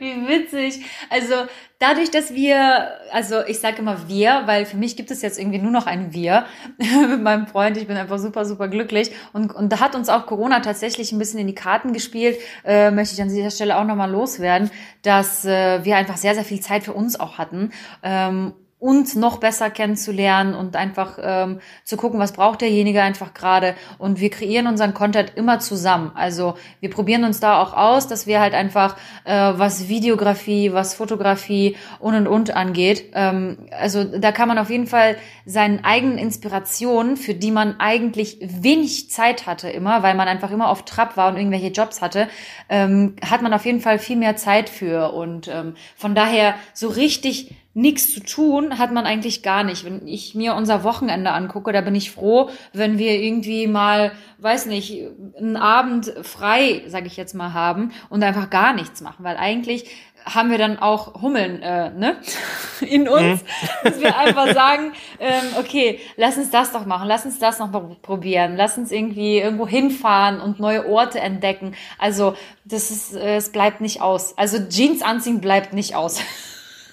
[0.01, 0.83] Wie witzig.
[1.11, 1.35] Also
[1.77, 5.59] dadurch, dass wir, also ich sage immer wir, weil für mich gibt es jetzt irgendwie
[5.59, 6.47] nur noch ein Wir
[6.79, 7.77] mit meinem Freund.
[7.77, 9.11] Ich bin einfach super, super glücklich.
[9.31, 12.89] Und, und da hat uns auch Corona tatsächlich ein bisschen in die Karten gespielt, äh,
[12.89, 14.71] möchte ich an dieser Stelle auch nochmal loswerden,
[15.03, 17.71] dass äh, wir einfach sehr, sehr viel Zeit für uns auch hatten.
[18.01, 23.75] Ähm, uns noch besser kennenzulernen und einfach ähm, zu gucken, was braucht derjenige einfach gerade.
[23.99, 26.11] Und wir kreieren unseren Content immer zusammen.
[26.15, 30.95] Also wir probieren uns da auch aus, dass wir halt einfach, äh, was Videografie, was
[30.95, 33.11] Fotografie und und und angeht.
[33.13, 35.15] Ähm, also da kann man auf jeden Fall
[35.45, 40.69] seinen eigenen Inspirationen, für die man eigentlich wenig Zeit hatte immer, weil man einfach immer
[40.69, 42.27] auf Trab war und irgendwelche Jobs hatte,
[42.67, 45.13] ähm, hat man auf jeden Fall viel mehr Zeit für.
[45.13, 49.85] Und ähm, von daher so richtig nichts zu tun hat man eigentlich gar nicht.
[49.85, 54.65] Wenn ich mir unser Wochenende angucke, da bin ich froh, wenn wir irgendwie mal, weiß
[54.65, 55.07] nicht,
[55.37, 59.85] einen Abend frei, sage ich jetzt mal, haben und einfach gar nichts machen, weil eigentlich
[60.25, 62.17] haben wir dann auch Hummeln äh, ne?
[62.81, 63.45] in uns, mhm.
[63.83, 67.71] dass wir einfach sagen, ähm, okay, lass uns das doch machen, lass uns das noch
[68.01, 71.73] probieren, lass uns irgendwie irgendwo hinfahren und neue Orte entdecken.
[71.97, 74.37] Also das ist, äh, es bleibt nicht aus.
[74.37, 76.21] Also Jeans anziehen bleibt nicht aus.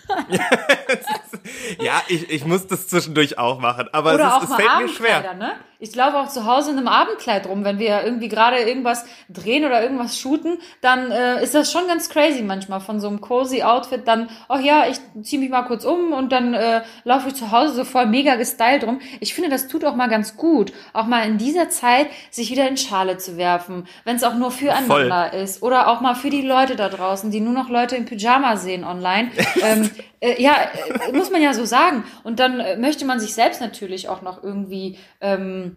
[1.80, 4.88] ja, ich, ich muss das zwischendurch auch machen, aber Oder es, ist, es fällt mir
[4.88, 5.34] schwer.
[5.34, 5.56] Ne?
[5.80, 9.64] Ich laufe auch zu Hause in einem Abendkleid rum, wenn wir irgendwie gerade irgendwas drehen
[9.64, 13.62] oder irgendwas shooten, dann äh, ist das schon ganz crazy manchmal von so einem cozy
[13.62, 17.36] Outfit dann, ach ja, ich ziehe mich mal kurz um und dann äh, laufe ich
[17.36, 19.00] zu Hause so voll mega gestylt rum.
[19.20, 22.66] Ich finde, das tut auch mal ganz gut, auch mal in dieser Zeit sich wieder
[22.66, 25.40] in Schale zu werfen, wenn es auch nur füreinander voll.
[25.40, 28.56] ist oder auch mal für die Leute da draußen, die nur noch Leute im Pyjama
[28.56, 29.30] sehen online.
[29.62, 29.88] ähm,
[30.20, 30.56] äh, ja,
[31.08, 32.04] äh, muss man ja so sagen.
[32.24, 35.76] Und dann äh, möchte man sich selbst natürlich auch noch irgendwie ähm,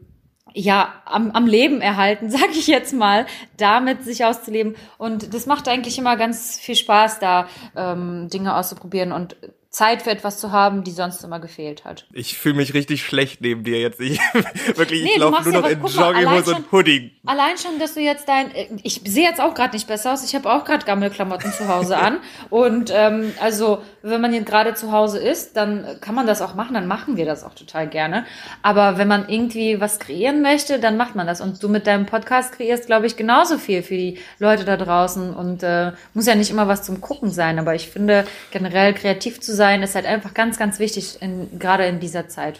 [0.53, 3.25] ja, am, am Leben erhalten, sag ich jetzt mal,
[3.57, 4.75] damit sich auszuleben.
[4.97, 9.11] Und das macht eigentlich immer ganz viel Spaß, da ähm, Dinge auszuprobieren.
[9.11, 9.35] Und
[9.71, 12.05] Zeit für etwas zu haben, die sonst immer gefehlt hat.
[12.11, 14.01] Ich fühle mich richtig schlecht neben dir jetzt.
[14.01, 14.19] Ich,
[14.75, 17.11] wirklich, nee, ich laufe nur noch in Jogginghose und Hoodie.
[17.25, 20.25] Allein schon, dass du jetzt dein, äh, ich sehe jetzt auch gerade nicht besser aus.
[20.25, 22.17] Ich habe auch gerade Gammelklamotten zu Hause an.
[22.49, 26.53] Und ähm, also, wenn man hier gerade zu Hause ist, dann kann man das auch
[26.53, 26.73] machen.
[26.73, 28.25] Dann machen wir das auch total gerne.
[28.63, 31.39] Aber wenn man irgendwie was kreieren möchte, dann macht man das.
[31.39, 35.33] Und du mit deinem Podcast kreierst, glaube ich, genauso viel für die Leute da draußen.
[35.33, 37.57] Und äh, muss ja nicht immer was zum Gucken sein.
[37.57, 41.59] Aber ich finde generell kreativ zu sein sein ist halt einfach ganz, ganz wichtig, in,
[41.59, 42.59] gerade in dieser Zeit.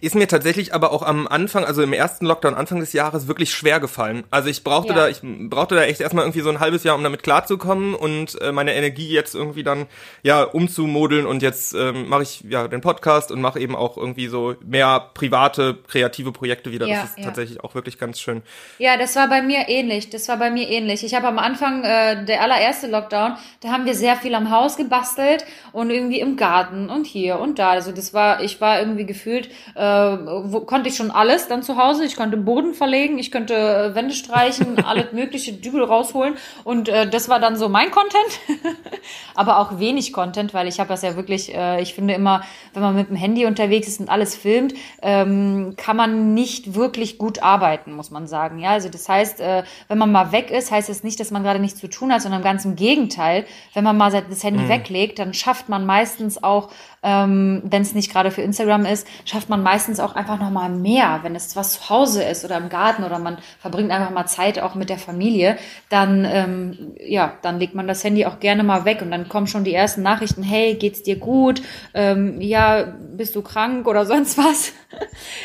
[0.00, 3.52] Ist mir tatsächlich aber auch am Anfang, also im ersten Lockdown Anfang des Jahres wirklich
[3.52, 4.24] schwer gefallen.
[4.30, 4.94] Also ich brauchte ja.
[4.94, 8.40] da, ich brauchte da echt erstmal irgendwie so ein halbes Jahr, um damit klarzukommen und
[8.40, 9.86] äh, meine Energie jetzt irgendwie dann
[10.22, 14.28] ja umzumodeln und jetzt ähm, mache ich ja den Podcast und mache eben auch irgendwie
[14.28, 16.86] so mehr private kreative Projekte wieder.
[16.86, 17.24] Ja, das ist ja.
[17.24, 18.42] tatsächlich auch wirklich ganz schön.
[18.78, 20.10] Ja, das war bei mir ähnlich.
[20.10, 21.04] Das war bei mir ähnlich.
[21.04, 24.76] Ich habe am Anfang äh, der allererste Lockdown, da haben wir sehr viel am Haus
[24.76, 27.70] gebastelt und irgendwie im Garten und hier und da.
[27.70, 31.76] Also das war, ich war irgendwie gefühlt äh, wo, konnte ich schon alles dann zu
[31.76, 32.04] Hause.
[32.04, 36.34] Ich konnte Boden verlegen, ich könnte äh, Wände streichen, alles mögliche Dübel rausholen.
[36.64, 38.40] Und äh, das war dann so mein Content.
[39.34, 42.42] Aber auch wenig Content, weil ich habe das ja wirklich, äh, ich finde immer,
[42.72, 47.18] wenn man mit dem Handy unterwegs ist und alles filmt, ähm, kann man nicht wirklich
[47.18, 48.58] gut arbeiten, muss man sagen.
[48.58, 51.30] Ja, also das heißt, äh, wenn man mal weg ist, heißt es das nicht, dass
[51.30, 53.44] man gerade nichts zu tun hat, sondern ganz im Gegenteil.
[53.74, 54.68] Wenn man mal das Handy mhm.
[54.68, 56.70] weglegt, dann schafft man meistens auch
[57.02, 60.68] ähm, wenn es nicht gerade für Instagram ist, schafft man meistens auch einfach noch mal
[60.70, 64.26] mehr, wenn es was zu Hause ist oder im Garten oder man verbringt einfach mal
[64.26, 65.56] Zeit auch mit der Familie,
[65.88, 69.46] dann ähm, ja, dann legt man das Handy auch gerne mal weg und dann kommen
[69.46, 71.62] schon die ersten Nachrichten, hey, geht's dir gut?
[71.94, 74.72] Ähm, ja, bist du krank oder sonst was?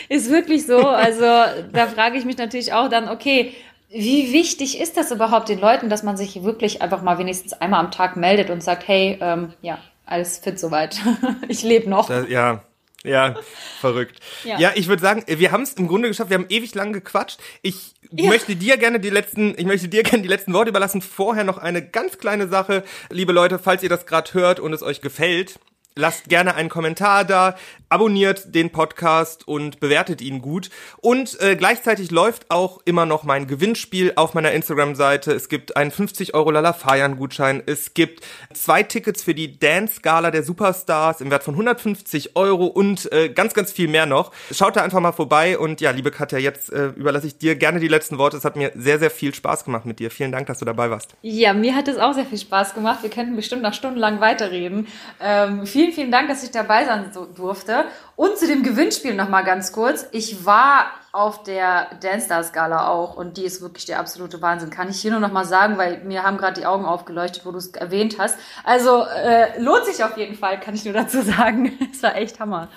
[0.10, 0.78] ist wirklich so.
[0.78, 1.26] Also
[1.74, 3.53] da frage ich mich natürlich auch dann, okay,
[3.89, 7.80] wie wichtig ist das überhaupt den Leuten, dass man sich wirklich einfach mal wenigstens einmal
[7.80, 10.99] am Tag meldet und sagt, hey, ähm, ja, alles fit soweit.
[11.47, 12.08] ich lebe noch.
[12.08, 12.64] Das, ja,
[13.03, 13.36] ja,
[13.80, 14.20] verrückt.
[14.43, 14.60] Ja.
[14.60, 16.30] ja, ich würde sagen, wir haben es im Grunde geschafft.
[16.30, 17.39] Wir haben ewig lang gequatscht.
[17.62, 18.30] Ich ja.
[18.30, 21.01] möchte dir gerne die letzten, ich möchte dir gerne die letzten Worte überlassen.
[21.01, 24.82] Vorher noch eine ganz kleine Sache, liebe Leute, falls ihr das gerade hört und es
[24.82, 25.60] euch gefällt.
[25.98, 27.56] Lasst gerne einen Kommentar da,
[27.89, 30.70] abonniert den Podcast und bewertet ihn gut.
[30.98, 35.32] Und äh, gleichzeitig läuft auch immer noch mein Gewinnspiel auf meiner Instagram-Seite.
[35.32, 37.64] Es gibt einen 50 Euro Feiern Gutschein.
[37.66, 42.66] Es gibt zwei Tickets für die Dance Gala der Superstars im Wert von 150 Euro
[42.66, 44.32] und äh, ganz, ganz viel mehr noch.
[44.52, 47.80] Schaut da einfach mal vorbei und ja, liebe Katja, jetzt äh, überlasse ich dir gerne
[47.80, 48.38] die letzten Worte.
[48.38, 50.12] Es hat mir sehr, sehr viel Spaß gemacht mit dir.
[50.12, 51.16] Vielen Dank, dass du dabei warst.
[51.22, 53.00] Ja, mir hat es auch sehr viel Spaß gemacht.
[53.02, 54.88] Wir könnten bestimmt noch stundenlang weiterreden.
[55.22, 57.85] Ähm, vielen vielen, vielen Dank, dass ich dabei sein durfte.
[58.15, 60.07] Und zu dem Gewinnspiel nochmal ganz kurz.
[60.11, 64.69] Ich war auf der Dance Stars Gala auch und die ist wirklich der absolute Wahnsinn.
[64.69, 67.57] Kann ich hier nur nochmal sagen, weil mir haben gerade die Augen aufgeleuchtet, wo du
[67.57, 68.38] es erwähnt hast.
[68.63, 71.77] Also äh, lohnt sich auf jeden Fall, kann ich nur dazu sagen.
[71.91, 72.67] Es war echt Hammer.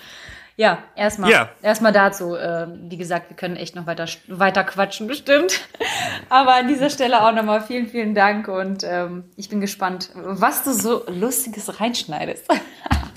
[0.60, 1.48] Ja, erstmal ja.
[1.62, 2.36] erstmal dazu.
[2.36, 5.58] Äh, wie gesagt, wir können echt noch weiter, weiter quatschen, bestimmt.
[6.28, 10.62] Aber an dieser Stelle auch nochmal vielen, vielen Dank und ähm, ich bin gespannt, was
[10.62, 12.44] du so Lustiges reinschneidest.